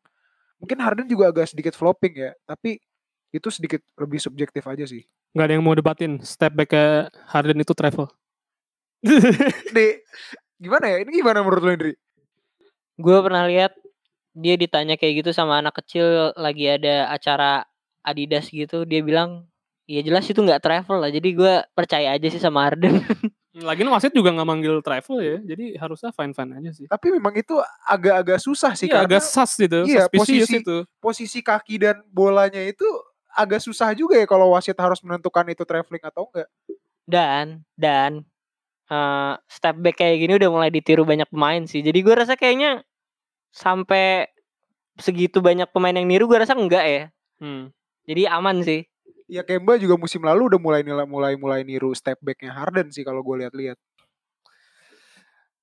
[0.58, 2.82] mungkin Harden juga agak sedikit flopping ya tapi
[3.30, 5.04] itu sedikit lebih subjektif aja sih
[5.38, 6.84] Nggak ada yang mau debatin step back ke
[7.30, 8.10] Harden itu travel.
[9.76, 10.02] Di
[10.58, 11.94] gimana ya ini gimana menurut lo Indri?
[12.98, 13.78] Gue pernah lihat
[14.34, 17.66] dia ditanya kayak gitu sama anak kecil lagi ada acara
[18.02, 19.46] Adidas gitu dia bilang
[19.86, 23.02] ya jelas itu nggak travel lah jadi gue percaya aja sih sama Harden
[23.58, 26.86] Lagian wasit juga nggak manggil travel ya, jadi harusnya fine fine aja sih.
[26.86, 30.78] Tapi memang itu agak-agak susah sih Iya, karena agak sus gitu, iya, posisi- itu.
[30.98, 32.86] posisi kaki dan bolanya itu
[33.30, 36.50] agak susah juga ya kalau wasit harus menentukan itu traveling atau enggak.
[37.04, 38.12] dan dan
[38.86, 42.82] eh, step back kayak gini udah mulai ditiru banyak pemain sih jadi gue rasa kayaknya
[43.50, 44.28] sampai
[44.98, 47.04] segitu banyak pemain yang niru gue rasa enggak ya
[47.38, 47.70] Hmm.
[48.04, 48.82] jadi aman sih
[49.28, 53.04] Ya Kemba juga musim lalu udah mulai nila- mulai mulai niru step backnya Harden sih
[53.04, 53.76] kalau gue lihat-lihat.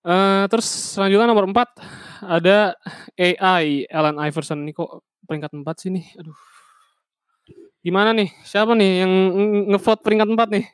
[0.05, 1.73] Eh, terus selanjutnya nomor 4
[2.21, 2.77] ada
[3.17, 6.05] AI Allen Iverson ini kok peringkat 4 sih nih.
[6.21, 6.37] Aduh.
[7.81, 8.29] Gimana nih?
[8.45, 10.67] Siapa nih yang nge- ngevote peringkat 4 nih?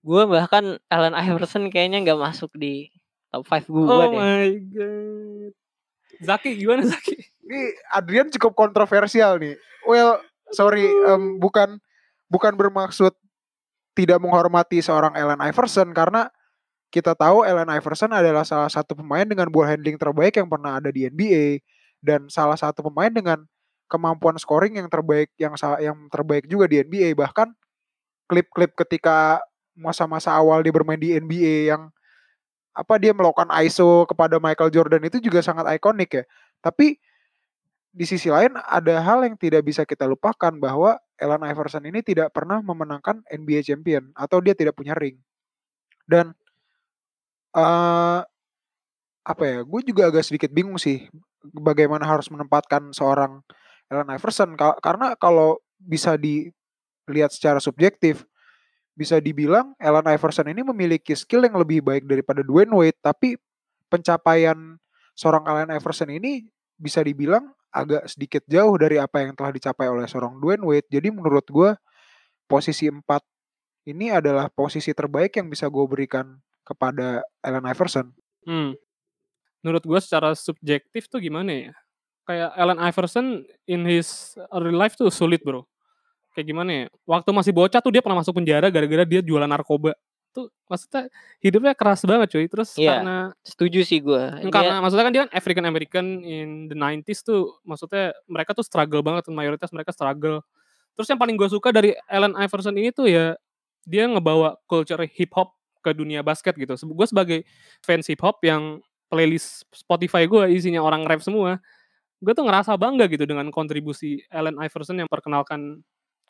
[0.00, 2.88] gue bahkan Allen Iverson kayaknya nggak masuk di
[3.28, 5.52] top 5 gue Oh deh my god.
[6.18, 7.14] Zaki gimana Zaki?
[7.46, 7.60] Ini
[7.94, 9.54] Adrian cukup kontroversial nih.
[9.84, 10.18] Well,
[10.54, 11.78] sorry, em, bukan
[12.30, 13.12] bukan bermaksud
[13.94, 16.30] tidak menghormati seorang Allen Iverson karena
[16.90, 20.90] kita tahu Allen Iverson adalah salah satu pemain dengan ball handling terbaik yang pernah ada
[20.90, 21.62] di NBA
[22.02, 23.46] dan salah satu pemain dengan
[23.90, 27.50] kemampuan scoring yang terbaik yang yang terbaik juga di NBA bahkan
[28.30, 29.42] klip-klip ketika
[29.74, 31.90] masa-masa awal dia bermain di NBA yang
[32.70, 36.24] apa dia melakukan ISO kepada Michael Jordan itu juga sangat ikonik ya.
[36.62, 37.02] Tapi
[37.90, 42.30] di sisi lain ada hal yang tidak bisa kita lupakan bahwa Allen Iverson ini tidak
[42.30, 45.18] pernah memenangkan NBA champion atau dia tidak punya ring.
[46.06, 46.32] Dan
[47.54, 48.20] eh
[49.20, 49.58] apa ya?
[49.66, 51.10] Gue juga agak sedikit bingung sih
[51.42, 53.42] bagaimana harus menempatkan seorang
[53.90, 58.22] Allen Iverson Ka- karena kalau bisa dilihat secara subjektif
[58.94, 63.34] bisa dibilang Allen Iverson ini memiliki skill yang lebih baik daripada Dwayne Wade tapi
[63.88, 64.76] pencapaian
[65.16, 70.06] seorang Allen Iverson ini bisa dibilang agak sedikit jauh dari apa yang telah dicapai oleh
[70.10, 70.90] seorang Dwayne Wade.
[70.90, 71.70] Jadi menurut gue
[72.50, 73.02] posisi 4
[73.88, 78.12] ini adalah posisi terbaik yang bisa gue berikan kepada Allen Iverson.
[78.44, 78.76] Hmm.
[79.62, 81.72] Menurut gue secara subjektif tuh gimana ya?
[82.28, 83.26] Kayak Allen Iverson
[83.66, 85.64] in his early life tuh sulit bro.
[86.36, 86.84] Kayak gimana ya?
[87.06, 89.96] Waktu masih bocah tuh dia pernah masuk penjara gara-gara dia jualan narkoba.
[90.30, 91.10] Tuh maksudnya
[91.42, 92.46] hidupnya keras banget cuy.
[92.46, 93.02] Terus Iya.
[93.02, 94.22] karena setuju sih gue
[94.54, 99.02] karena maksudnya kan dia kan African American in the 90s tuh maksudnya mereka tuh struggle
[99.02, 100.42] banget mayoritas mereka struggle.
[100.94, 103.34] Terus yang paling gue suka dari Allen Iverson ini tuh ya
[103.88, 106.76] dia ngebawa culture hip hop ke dunia basket gitu.
[106.92, 107.38] Gue sebagai
[107.82, 108.78] fans hip hop yang
[109.10, 111.58] playlist Spotify gue isinya orang rap semua.
[112.20, 115.80] Gue tuh ngerasa bangga gitu dengan kontribusi Allen Iverson yang perkenalkan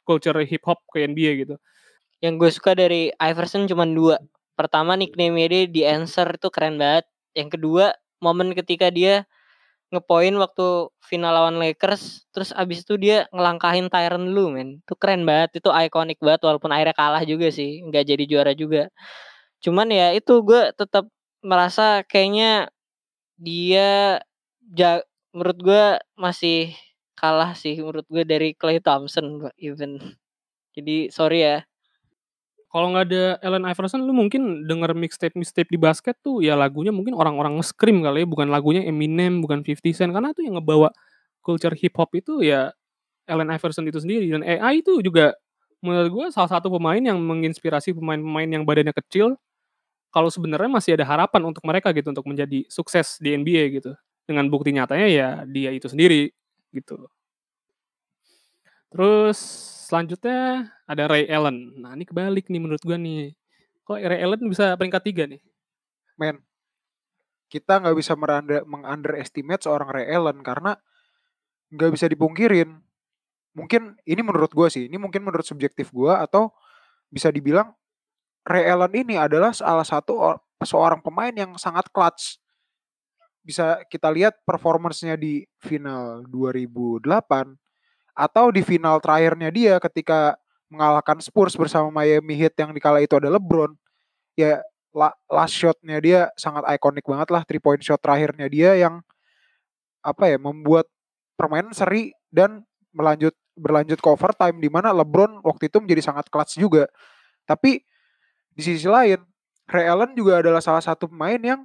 [0.07, 1.55] culture hip hop ke NBA gitu.
[2.25, 4.21] Yang gue suka dari Iverson cuma dua
[4.57, 9.25] pertama nickname dia di answer itu keren banget yang kedua momen ketika dia
[9.91, 15.27] ngepoin waktu final lawan Lakers terus abis itu dia ngelangkahin Tyron Lue men itu keren
[15.27, 18.93] banget itu ikonik banget walaupun akhirnya kalah juga sih nggak jadi juara juga
[19.65, 21.09] cuman ya itu gue tetap
[21.43, 22.69] merasa kayaknya
[23.41, 24.21] dia
[24.77, 25.03] ja,
[25.35, 25.85] menurut gue
[26.19, 26.75] masih
[27.19, 30.17] kalah sih menurut gue dari Clay Thompson even.
[30.77, 31.57] Jadi sorry ya.
[32.71, 36.95] Kalau nggak ada Allen Iverson lu mungkin denger mixtape mixtape di basket tuh ya lagunya
[36.95, 40.15] mungkin orang-orang nge-scream kali ya, bukan lagunya Eminem, bukan 50 Cent.
[40.15, 40.95] Karena tuh yang ngebawa
[41.43, 42.71] culture hip hop itu ya
[43.27, 44.31] Allen Iverson itu sendiri.
[44.31, 45.35] Dan AI itu juga
[45.83, 49.35] menurut gue salah satu pemain yang menginspirasi pemain-pemain yang badannya kecil.
[50.15, 53.93] Kalau sebenarnya masih ada harapan untuk mereka gitu untuk menjadi sukses di NBA gitu.
[54.27, 56.31] Dengan bukti nyatanya ya dia itu sendiri
[56.75, 57.11] gitu
[58.91, 59.39] terus
[59.87, 63.35] selanjutnya ada Ray Allen nah ini kebalik nih menurut gue nih
[63.87, 65.43] kok Ray Allen bisa peringkat tiga nih
[66.21, 66.37] Men,
[67.49, 68.13] kita nggak bisa
[68.69, 70.77] meng-underestimate seorang Ray Allen karena
[71.73, 72.77] nggak bisa dipungkirin.
[73.57, 76.53] Mungkin ini menurut gue sih, ini mungkin menurut subjektif gue atau
[77.09, 77.73] bisa dibilang
[78.45, 82.37] Ray Allen ini adalah salah satu or- seorang pemain yang sangat clutch.
[83.41, 87.57] Bisa kita lihat performancenya di final 2008
[88.21, 90.37] atau di final terakhirnya dia ketika
[90.69, 93.73] mengalahkan Spurs bersama Miami Heat yang dikala itu ada LeBron.
[94.37, 94.61] Ya
[94.93, 99.01] la- last shotnya dia sangat ikonik banget lah three point shot terakhirnya dia yang
[100.05, 100.85] apa ya membuat
[101.35, 102.61] permainan seri dan
[102.93, 106.93] melanjut berlanjut ke overtime di mana LeBron waktu itu menjadi sangat clutch juga.
[107.49, 107.81] Tapi
[108.53, 109.21] di sisi lain
[109.65, 111.61] Ray Allen juga adalah salah satu pemain yang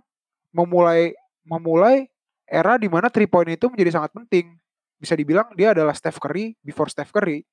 [0.56, 1.12] memulai
[1.44, 2.08] memulai
[2.48, 4.56] era di mana three point itu menjadi sangat penting.
[4.98, 7.44] Bisa dibilang dia adalah Steph Curry before Steph Curry.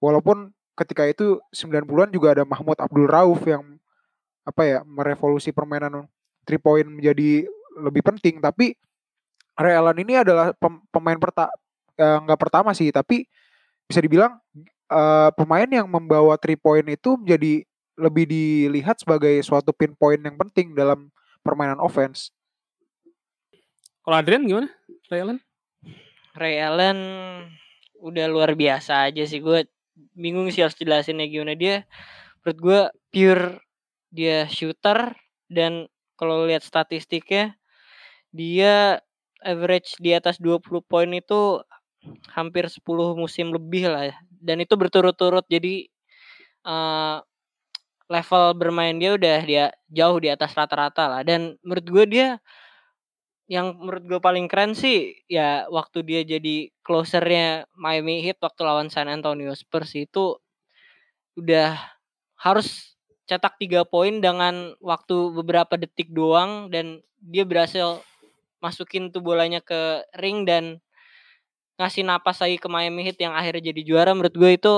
[0.00, 3.76] Walaupun ketika itu 90-an juga ada Mahmud Abdul Rauf yang
[4.40, 6.08] apa ya merevolusi permainan
[6.48, 7.44] three point menjadi
[7.76, 8.74] lebih penting tapi
[9.54, 11.52] Ray Allen ini adalah pem- pemain perta
[12.00, 13.28] eh, nggak pertama sih tapi
[13.84, 14.40] bisa dibilang
[14.88, 17.62] eh, pemain yang membawa three point itu menjadi
[18.00, 21.12] lebih dilihat sebagai suatu pinpoint yang penting dalam
[21.44, 22.32] permainan offense.
[24.00, 24.72] kalau Adrian gimana
[25.12, 25.38] Ray Allen
[26.34, 26.98] Ray Allen
[27.98, 29.42] udah luar biasa aja sih.
[29.42, 29.66] Gue
[30.14, 31.58] bingung sih harus jelasinnya gimana.
[31.58, 31.84] Dia
[32.42, 32.80] menurut gue
[33.12, 33.46] pure
[34.10, 35.14] dia shooter
[35.50, 35.86] dan
[36.18, 37.54] kalau lihat statistiknya
[38.30, 39.00] dia
[39.42, 41.64] average di atas 20 poin itu
[42.32, 42.84] hampir 10
[43.16, 44.16] musim lebih lah ya.
[44.40, 45.44] dan itu berturut-turut.
[45.50, 45.88] Jadi
[46.64, 47.18] eh,
[48.10, 51.22] level bermain dia udah dia jauh di atas rata-rata lah.
[51.22, 52.28] Dan menurut gue dia
[53.50, 58.94] yang menurut gue paling keren sih ya waktu dia jadi closernya Miami Heat waktu lawan
[58.94, 60.38] San Antonio Spurs itu
[61.34, 61.74] udah
[62.38, 62.94] harus
[63.26, 67.98] cetak tiga poin dengan waktu beberapa detik doang dan dia berhasil
[68.62, 70.78] masukin tuh bolanya ke ring dan
[71.74, 74.74] ngasih napas lagi ke Miami Heat yang akhirnya jadi juara menurut gue itu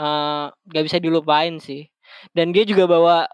[0.00, 1.86] eh, gak bisa dilupain sih.
[2.34, 3.28] Dan dia juga bawa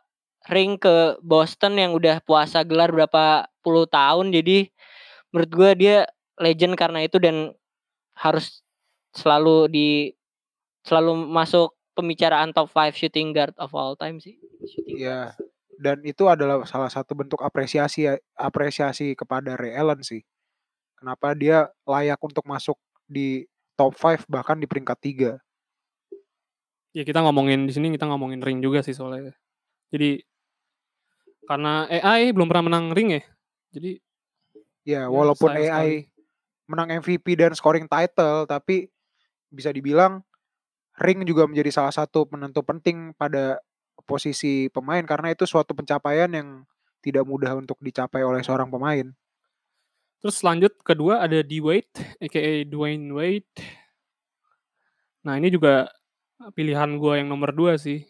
[0.50, 4.68] ring ke Boston yang udah puasa gelar berapa puluh tahun jadi
[5.30, 5.96] menurut gue dia
[6.42, 7.54] legend karena itu dan
[8.18, 8.60] harus
[9.14, 9.88] selalu di
[10.82, 14.38] selalu masuk pembicaraan top 5 shooting guard of all time sih.
[14.64, 15.36] Shooting Ya,
[15.76, 20.24] dan itu adalah salah satu bentuk apresiasi apresiasi kepada Ray Allen sih.
[20.96, 23.44] Kenapa dia layak untuk masuk di
[23.76, 25.32] top 5 bahkan di peringkat 3.
[26.90, 29.30] ya kita ngomongin di sini kita ngomongin ring juga sih soalnya
[29.94, 30.22] jadi
[31.50, 33.22] karena AI belum pernah menang ring ya
[33.74, 33.98] jadi
[34.90, 35.90] Ya, walaupun sayang AI
[36.64, 38.88] menang MVP dan scoring title, tapi
[39.50, 40.22] bisa dibilang
[40.98, 43.58] ring juga menjadi salah satu penentu penting pada
[44.06, 46.62] posisi pemain karena itu suatu pencapaian yang
[47.02, 49.10] tidak mudah untuk dicapai oleh seorang pemain.
[50.20, 53.50] Terus lanjut kedua ada D Wade, aka Dwayne Wade.
[55.26, 55.88] Nah ini juga
[56.56, 58.04] pilihan gue yang nomor dua sih.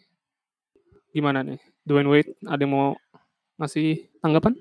[1.11, 2.31] Gimana nih, Dwayne Wade?
[2.47, 2.89] Ada yang mau
[3.61, 4.57] ngasih tanggapan?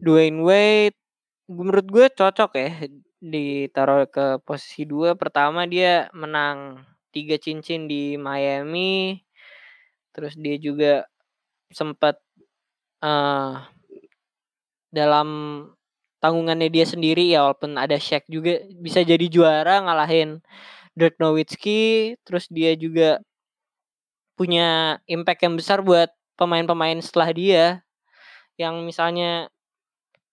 [0.00, 0.96] Dwayne Wade
[1.50, 2.70] menurut gue cocok ya
[3.20, 5.12] ditaruh ke posisi dua.
[5.12, 6.80] Pertama dia menang
[7.12, 9.20] tiga cincin di Miami.
[10.16, 11.04] Terus dia juga
[11.70, 12.16] sempat
[13.04, 13.54] eh
[14.90, 15.28] dalam
[16.18, 20.40] tanggungannya dia sendiri ya walaupun ada Shaq juga bisa jadi juara ngalahin
[20.96, 22.16] Dirk Nowitzki.
[22.24, 23.20] Terus dia juga
[24.40, 26.08] punya impact yang besar buat
[26.40, 27.64] pemain-pemain setelah dia
[28.60, 29.48] yang misalnya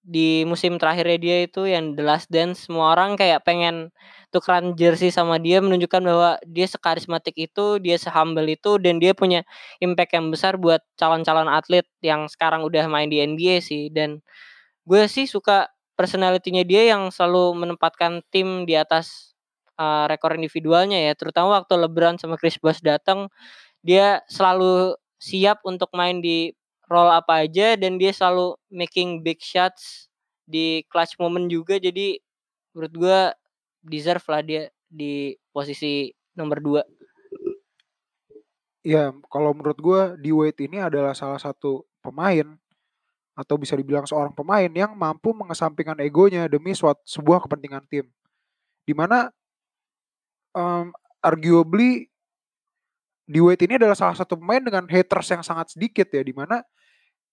[0.08, 3.92] di musim terakhirnya dia itu yang The Last Dance semua orang kayak pengen
[4.32, 9.44] tukeran jersey sama dia menunjukkan bahwa dia sekarismatik itu, dia sehumble itu dan dia punya
[9.84, 13.92] impact yang besar buat calon-calon atlet yang sekarang udah main di NBA sih.
[13.92, 14.24] Dan
[14.88, 15.68] gue sih suka
[16.00, 19.36] personalitinya dia yang selalu menempatkan tim di atas
[19.76, 21.14] uh, rekor individualnya ya.
[21.20, 23.28] Terutama waktu LeBron sama Chris Bosh datang
[23.84, 26.57] dia selalu siap untuk main di
[26.88, 30.08] role apa aja dan dia selalu making big shots
[30.48, 32.20] di clutch moment juga jadi
[32.72, 33.20] menurut gua
[33.84, 36.08] deserve lah dia di posisi
[36.38, 36.84] nomor 2.
[38.88, 42.56] Ya, kalau menurut gua D Wade ini adalah salah satu pemain
[43.36, 48.08] atau bisa dibilang seorang pemain yang mampu mengesampingkan egonya demi suat, sebuah kepentingan tim.
[48.88, 49.28] Di mana
[50.56, 52.08] um, arguably
[53.28, 56.64] D Wade ini adalah salah satu pemain dengan haters yang sangat sedikit ya, di mana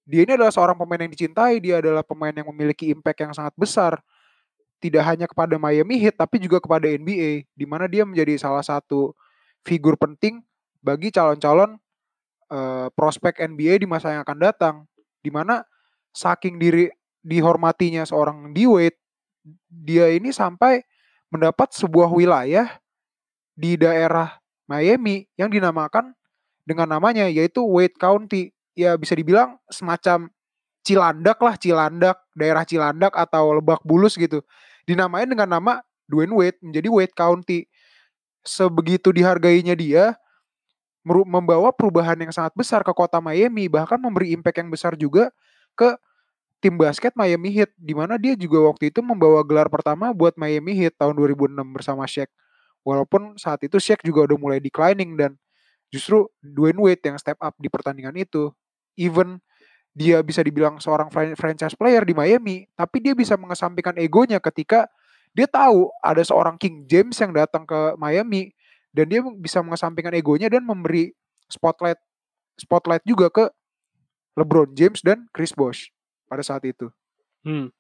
[0.05, 3.57] dia ini adalah seorang pemain yang dicintai, dia adalah pemain yang memiliki impact yang sangat
[3.57, 4.01] besar,
[4.79, 9.17] tidak hanya kepada Miami Heat tapi juga kepada NBA, di mana dia menjadi salah satu
[9.65, 10.45] figur penting
[10.85, 11.81] bagi calon-calon
[12.53, 14.75] uh, prospek NBA di masa yang akan datang,
[15.25, 15.65] di mana
[16.13, 16.93] saking diri
[17.25, 18.69] dihormatinya seorang D
[19.69, 20.85] dia ini sampai
[21.33, 22.69] mendapat sebuah wilayah
[23.59, 24.39] di daerah
[24.71, 26.15] Miami yang dinamakan
[26.65, 28.54] dengan namanya yaitu Wade County.
[28.75, 30.31] Ya bisa dibilang semacam
[30.85, 34.45] Cilandak lah, Cilandak, daerah Cilandak atau Lebak Bulus gitu.
[34.85, 37.65] Dinamain dengan nama Dwayne Wade menjadi Wade County.
[38.45, 40.13] Sebegitu dihargainya dia,
[41.05, 45.33] membawa perubahan yang sangat besar ke kota Miami, bahkan memberi impact yang besar juga
[45.73, 45.97] ke
[46.65, 50.73] tim basket Miami Heat di mana dia juga waktu itu membawa gelar pertama buat Miami
[50.73, 52.33] Heat tahun 2006 bersama Shaq.
[52.85, 55.37] Walaupun saat itu Shaq juga udah mulai declining dan
[55.93, 58.49] justru Dwayne Wade yang step up di pertandingan itu.
[58.95, 59.43] Even
[59.95, 61.07] dia bisa dibilang seorang
[61.39, 64.91] franchise player di Miami, tapi dia bisa mengesampingkan egonya ketika
[65.35, 68.55] dia tahu ada seorang King James yang datang ke Miami
[68.95, 71.11] dan dia bisa mengesampingkan egonya dan memberi
[71.51, 71.99] spotlight
[72.55, 73.45] spotlight juga ke
[74.39, 75.91] LeBron James dan Chris Bosh
[76.31, 76.91] pada saat itu.
[77.43, 77.71] Hmm.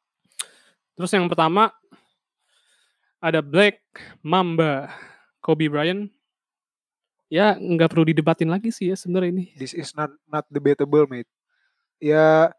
[0.94, 1.70] Terus yang pertama
[3.22, 3.82] ada Black
[4.22, 4.90] Mamba
[5.42, 6.10] Kobe Bryant.
[7.34, 9.44] Ya nggak perlu didebatin lagi sih ya sebenarnya ini.
[9.58, 11.26] This is not not debatable, mate.
[11.98, 12.54] Ya,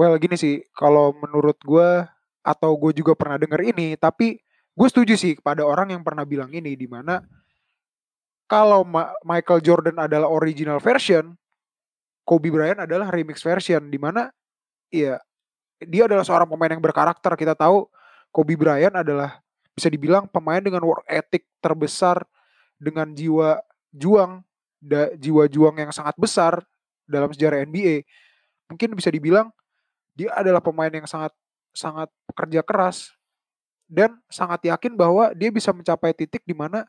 [0.00, 2.08] well gini sih, kalau menurut gue
[2.40, 4.40] atau gue juga pernah denger ini, tapi
[4.72, 7.20] gue setuju sih kepada orang yang pernah bilang ini, di mana
[8.48, 11.36] kalau Ma Michael Jordan adalah original version,
[12.24, 14.32] Kobe Bryant adalah remix version di mana
[14.88, 15.20] ya
[15.76, 17.36] dia adalah seorang pemain yang berkarakter.
[17.36, 17.84] Kita tahu
[18.32, 19.44] Kobe Bryant adalah
[19.76, 22.24] bisa dibilang pemain dengan work ethic terbesar
[22.80, 24.42] dengan jiwa juang
[24.80, 26.64] da, jiwa juang yang sangat besar
[27.04, 28.06] dalam sejarah NBA.
[28.70, 29.50] Mungkin bisa dibilang
[30.14, 31.34] dia adalah pemain yang sangat
[31.70, 33.14] sangat pekerja keras
[33.90, 36.86] dan sangat yakin bahwa dia bisa mencapai titik di mana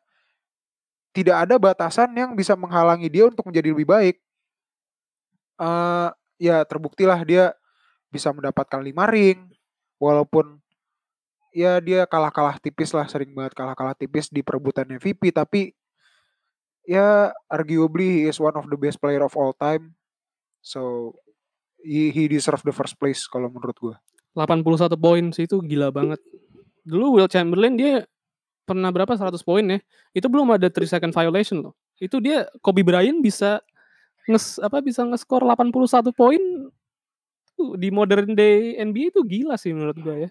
[1.11, 4.15] tidak ada batasan yang bisa menghalangi dia untuk menjadi lebih baik.
[5.59, 6.09] Uh,
[6.41, 7.53] ya terbuktilah dia
[8.09, 9.51] bisa mendapatkan lima ring,
[9.99, 10.57] walaupun
[11.51, 15.75] ya dia kalah-kalah tipis lah, sering banget kalah-kalah tipis di perebutan MVP, tapi
[16.86, 19.93] ya arguably he is one of the best player of all time.
[20.61, 21.13] So
[21.82, 23.95] he, he deserve the first place kalau menurut gue.
[24.38, 26.21] 81 poin sih itu gila banget.
[26.88, 28.07] Dulu Will Chamberlain dia
[28.63, 29.79] pernah berapa 100 poin ya.
[30.15, 31.73] Itu belum ada 3 second violation loh.
[31.99, 33.59] Itu dia Kobe Bryant bisa
[34.29, 36.41] nges apa bisa ngeskor 81 poin
[37.77, 40.29] di modern day NBA itu gila sih menurut gue ya.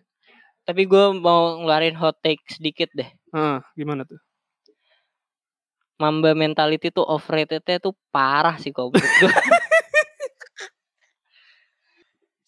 [0.65, 3.11] Tapi gue mau ngeluarin hot take sedikit deh.
[3.35, 4.19] Ah, gimana tuh?
[6.01, 9.05] Mamba mentality tuh overratednya tuh parah sih kok gue.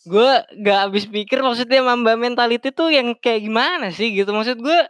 [0.08, 0.30] gue
[0.66, 4.32] gak habis pikir maksudnya Mamba mentality tuh yang kayak gimana sih gitu.
[4.32, 4.80] Maksud gue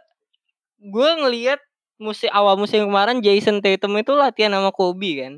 [0.79, 1.59] gue ngelihat
[1.99, 5.33] musim awal musim kemarin Jason Tatum itu latihan sama Kobe kan.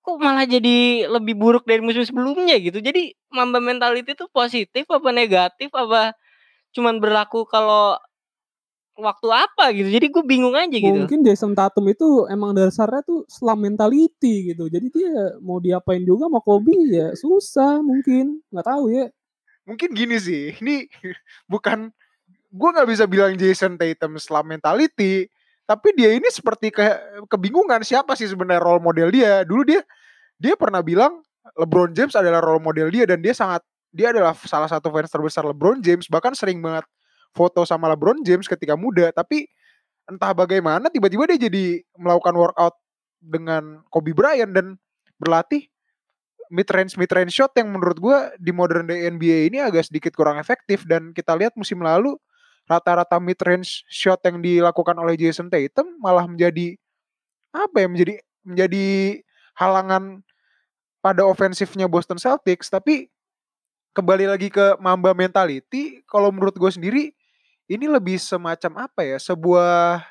[0.00, 2.80] Kok malah jadi lebih buruk dari musim sebelumnya gitu.
[2.80, 6.16] Jadi Mamba mentality itu positif apa negatif apa
[6.72, 8.00] cuman berlaku kalau
[9.00, 9.88] waktu apa gitu.
[9.88, 10.94] Jadi gue bingung aja gitu.
[11.04, 14.68] Mungkin Jason Tatum itu emang dasarnya tuh slam mentality gitu.
[14.68, 18.40] Jadi dia mau diapain juga sama Kobe ya susah mungkin.
[18.52, 19.08] nggak tahu ya.
[19.64, 20.54] Mungkin gini sih.
[20.60, 20.86] Ini
[21.52, 21.90] bukan
[22.50, 25.30] gue nggak bisa bilang Jason Tatum slam mentality,
[25.64, 26.82] tapi dia ini seperti ke,
[27.30, 29.46] kebingungan siapa sih sebenarnya role model dia.
[29.46, 29.80] Dulu dia
[30.40, 31.22] dia pernah bilang
[31.56, 35.42] LeBron James adalah role model dia dan dia sangat dia adalah salah satu fans terbesar
[35.46, 36.86] LeBron James bahkan sering banget
[37.32, 39.46] foto sama LeBron James ketika muda tapi
[40.10, 42.74] entah bagaimana tiba-tiba dia jadi melakukan workout
[43.22, 44.66] dengan Kobe Bryant dan
[45.20, 45.70] berlatih
[46.50, 50.12] mid range mid range shot yang menurut gue di modern day NBA ini agak sedikit
[50.18, 50.82] kurang efektif.
[50.82, 52.18] Dan kita lihat musim lalu
[52.66, 56.74] rata-rata mid range shot yang dilakukan oleh Jason Tatum malah menjadi
[57.54, 58.86] apa ya menjadi menjadi
[59.54, 60.26] halangan
[61.00, 62.66] pada ofensifnya Boston Celtics.
[62.66, 63.06] Tapi
[63.94, 67.14] kembali lagi ke Mamba mentality kalau menurut gue sendiri
[67.70, 70.02] ini lebih semacam apa ya sebuah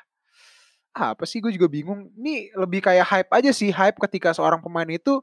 [0.96, 4.88] apa sih gue juga bingung ini lebih kayak hype aja sih hype ketika seorang pemain
[4.88, 5.20] itu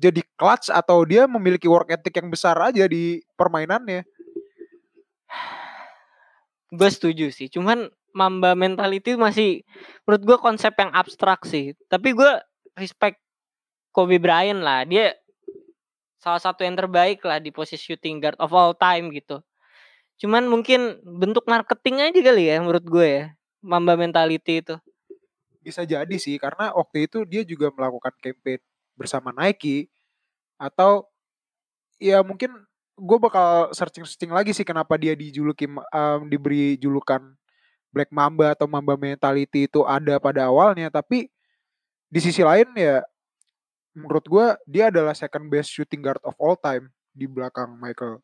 [0.00, 4.02] jadi clutch atau dia memiliki work ethic yang besar aja di permainannya
[6.74, 9.66] gue setuju sih cuman Mamba mentality masih
[10.06, 11.74] menurut gue konsep yang abstrak sih.
[11.90, 12.30] Tapi gue
[12.78, 13.18] respect
[13.90, 14.86] Kobe Bryant lah.
[14.86, 15.18] Dia
[16.22, 19.42] salah satu yang terbaik lah di posisi shooting guard of all time gitu.
[20.18, 23.24] Cuman mungkin bentuk marketing aja kali ya menurut gue ya.
[23.64, 24.76] Mamba mentality itu.
[25.64, 28.60] Bisa jadi sih karena waktu itu dia juga melakukan campaign
[28.94, 29.88] bersama Nike
[30.60, 31.08] atau
[31.98, 32.52] ya mungkin
[32.94, 37.34] gue bakal searching-searching lagi sih kenapa dia dijuluki em, diberi julukan
[37.90, 41.26] Black Mamba atau Mamba mentality itu ada pada awalnya tapi
[42.06, 43.02] di sisi lain ya
[43.98, 48.22] menurut gue dia adalah second best shooting guard of all time di belakang Michael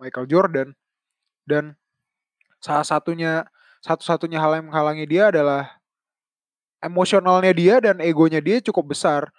[0.00, 0.68] Michael Jordan
[1.48, 1.76] dan
[2.60, 3.48] salah satunya
[3.80, 5.80] satu-satunya hal yang menghalangi dia adalah
[6.84, 9.32] emosionalnya dia dan egonya dia cukup besar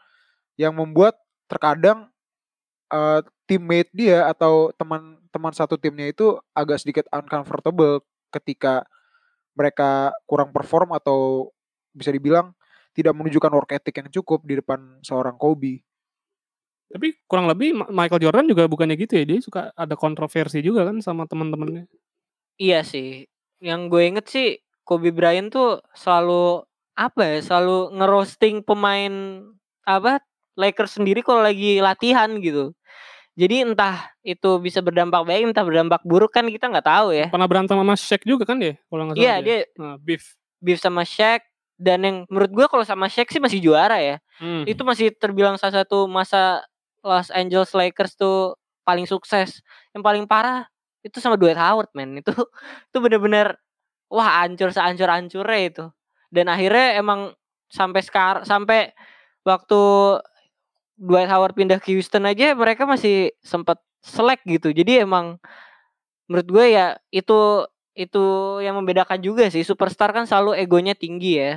[0.58, 2.10] yang membuat terkadang
[2.93, 8.88] eh, teammate dia atau teman-teman satu timnya itu agak sedikit uncomfortable ketika
[9.54, 11.52] mereka kurang perform atau
[11.91, 12.56] bisa dibilang
[12.95, 15.84] tidak menunjukkan work ethic yang cukup di depan seorang Kobe.
[16.91, 19.23] Tapi kurang lebih Michael Jordan juga bukannya gitu ya.
[19.23, 21.87] Dia suka ada kontroversi juga kan sama teman-temannya.
[22.59, 23.25] Iya sih.
[23.63, 24.47] Yang gue inget sih
[24.83, 27.39] Kobe Bryant tuh selalu apa ya?
[27.39, 29.45] Selalu ngerosting pemain
[29.87, 30.19] apa
[30.59, 32.75] Lakers sendiri kalau lagi latihan gitu.
[33.39, 37.31] Jadi entah itu bisa berdampak baik, entah berdampak buruk kan kita nggak tahu ya.
[37.31, 38.75] Pernah berantem sama Shaq juga kan dia?
[38.91, 40.35] Kalau nggak salah Iya dia Nah, beef.
[40.59, 41.41] beef sama Shaq
[41.79, 44.19] dan yang menurut gue kalau sama Shaq sih masih juara ya.
[44.37, 44.67] Hmm.
[44.67, 46.61] Itu masih terbilang salah satu masa
[47.06, 49.62] Los Angeles Lakers tuh paling sukses.
[49.95, 50.66] Yang paling parah
[51.06, 52.18] itu sama Dwight Howard men.
[52.22, 52.34] Itu
[52.91, 53.58] itu bener-bener
[54.12, 55.86] wah hancur sehancur-hancurnya itu.
[56.34, 57.34] Dan akhirnya emang
[57.72, 58.91] sampai sekarang sampai
[59.47, 59.82] waktu
[61.02, 64.70] Dwight Howard pindah ke Houston aja mereka masih sempat selek gitu.
[64.74, 65.41] Jadi emang
[66.30, 67.66] menurut gue ya itu
[67.97, 68.24] itu
[68.64, 71.54] yang membedakan juga sih superstar kan selalu egonya tinggi ya.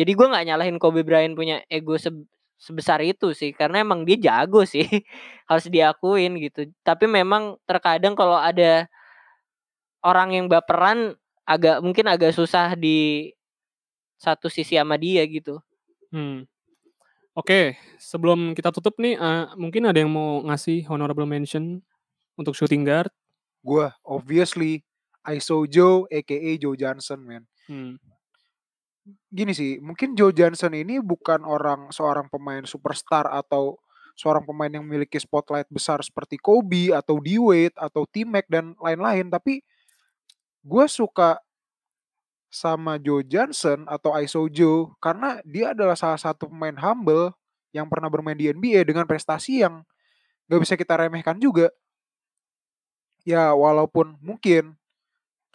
[0.00, 2.26] Jadi gue nggak nyalahin Kobe Bryant punya ego se-
[2.60, 4.84] sebesar itu sih karena emang dia jago sih
[5.48, 6.68] harus diakuin gitu.
[6.84, 8.84] Tapi memang terkadang kalau ada
[10.04, 11.16] orang yang baperan
[11.48, 13.32] agak mungkin agak susah di
[14.20, 15.58] satu sisi sama dia gitu.
[16.12, 16.44] Hmm.
[17.32, 21.80] Oke, sebelum kita tutup nih, eh, mungkin ada yang mau ngasih honorable mention
[22.36, 23.08] untuk shooting guard.
[23.64, 24.84] Gua obviously
[25.24, 27.42] ISO Joe aka Joe Johnson man.
[27.64, 27.96] Hmm.
[29.30, 33.78] Gini sih, mungkin Joe Johnson ini bukan orang seorang pemain superstar atau
[34.18, 38.76] seorang pemain yang memiliki spotlight besar seperti Kobe atau D Wade atau T Mac dan
[38.76, 39.64] lain-lain, tapi
[40.60, 41.40] gue suka
[42.50, 47.30] sama Joe Johnson atau ISO Joe karena dia adalah salah satu pemain humble
[47.70, 49.86] yang pernah bermain di NBA dengan prestasi yang
[50.50, 51.70] gak bisa kita remehkan juga.
[53.22, 54.74] Ya walaupun mungkin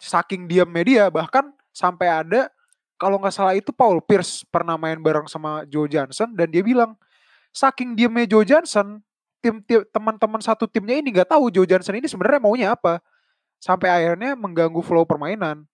[0.00, 2.48] saking diamnya dia bahkan sampai ada
[2.96, 6.96] kalau nggak salah itu Paul Pierce pernah main bareng sama Joe Johnson dan dia bilang
[7.52, 9.04] saking diamnya Joe Johnson
[9.40, 12.98] tim, teman-teman satu timnya ini nggak tahu Joe Johnson ini sebenarnya maunya apa.
[13.56, 15.64] Sampai akhirnya mengganggu flow permainan.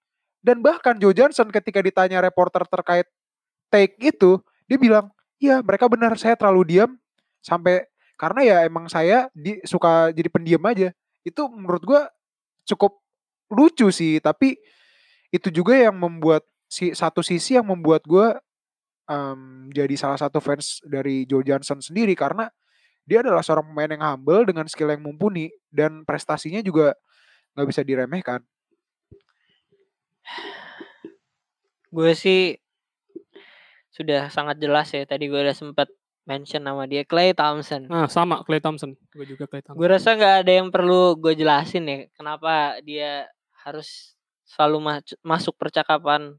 [0.42, 3.06] Dan bahkan Joe Johnson ketika ditanya reporter terkait
[3.70, 6.90] take itu dia bilang iya mereka benar saya terlalu diam.
[7.42, 10.94] Sampai karena ya emang saya di, suka jadi pendiam aja.
[11.26, 12.10] Itu menurut gua
[12.66, 13.02] cukup
[13.50, 14.56] lucu sih tapi
[15.34, 18.32] itu juga yang membuat si satu sisi yang membuat gue
[19.76, 22.48] jadi salah satu fans dari Joe Johnson sendiri karena
[23.04, 26.96] dia adalah seorang pemain yang humble dengan skill yang mumpuni dan prestasinya juga
[27.52, 28.40] nggak bisa diremehkan.
[31.92, 32.56] Gue sih
[33.92, 35.04] sudah sangat jelas ya.
[35.04, 35.92] Tadi gue udah sempat
[36.24, 37.84] mention nama dia Clay Thompson.
[37.90, 38.96] Nah, sama Clay Thompson.
[39.12, 39.76] Gue juga Clay Thompson.
[39.76, 43.28] Gue rasa nggak ada yang perlu gue jelasin ya kenapa dia
[43.60, 44.16] harus
[44.48, 46.32] selalu ma- masuk percakapan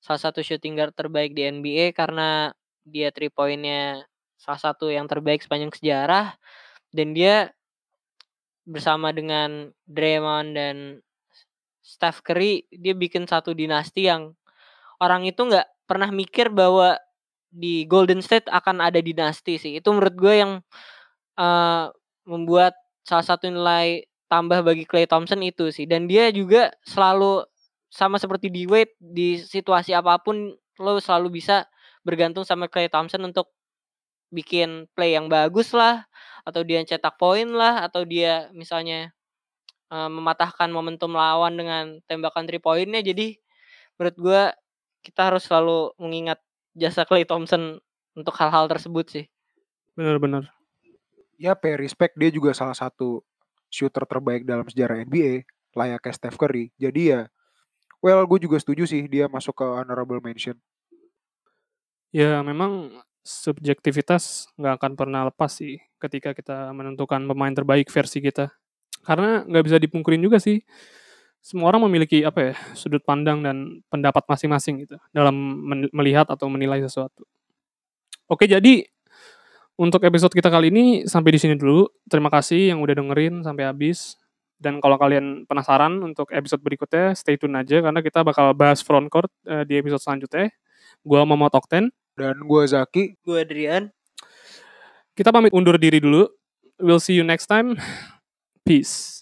[0.00, 2.52] salah satu shooting guard terbaik di NBA karena
[2.88, 4.04] dia three pointnya
[4.40, 6.36] salah satu yang terbaik sepanjang sejarah
[6.90, 7.52] dan dia
[8.64, 10.76] bersama dengan Draymond dan
[11.84, 14.32] Steph Curry dia bikin satu dinasti yang
[15.00, 16.96] orang itu nggak pernah mikir bahwa
[17.50, 19.82] di Golden State akan ada dinasti sih.
[19.82, 20.52] Itu menurut gue yang
[21.34, 21.84] eh,
[22.24, 25.84] membuat salah satu nilai tambah bagi Clay Thompson itu sih.
[25.90, 27.42] Dan dia juga selalu
[27.90, 31.66] sama seperti di Wade di situasi apa pun lo selalu bisa
[32.06, 33.50] bergantung sama Clay Thompson untuk
[34.30, 36.06] bikin play yang bagus lah
[36.46, 39.10] atau dia cetak poin lah atau dia misalnya
[39.90, 43.36] eh, mematahkan momentum lawan dengan tembakan three pointnya jadi
[43.98, 44.42] menurut gua
[45.02, 46.38] kita harus selalu mengingat
[46.78, 47.82] jasa Clay Thompson
[48.14, 49.26] untuk hal-hal tersebut sih
[50.00, 50.48] Bener-bener.
[51.36, 53.20] Ya pay respect dia juga salah satu
[53.68, 55.44] shooter terbaik dalam sejarah NBA
[55.76, 56.72] layaknya Steph Curry.
[56.80, 57.28] Jadi ya
[58.00, 60.56] well gue juga setuju sih dia masuk ke honorable mention.
[62.10, 62.90] Ya memang
[63.22, 68.50] subjektivitas nggak akan pernah lepas sih ketika kita menentukan pemain terbaik versi kita.
[69.04, 70.60] Karena nggak bisa dipungkirin juga sih
[71.40, 75.32] semua orang memiliki apa ya sudut pandang dan pendapat masing-masing gitu dalam
[75.92, 77.24] melihat atau menilai sesuatu.
[78.28, 78.84] Oke jadi
[79.80, 81.88] untuk episode kita kali ini sampai di sini dulu.
[82.04, 84.20] Terima kasih yang udah dengerin sampai habis.
[84.60, 89.32] Dan kalau kalian penasaran untuk episode berikutnya, stay tune aja karena kita bakal bahas frontcourt
[89.48, 90.52] eh, di episode selanjutnya.
[91.00, 91.88] Gua Momot Okten.
[92.20, 93.88] Dan gue Zaki, Gue Adrian.
[95.16, 96.28] Kita pamit undur diri dulu.
[96.76, 97.80] We'll see you next time.
[98.68, 99.19] Peace.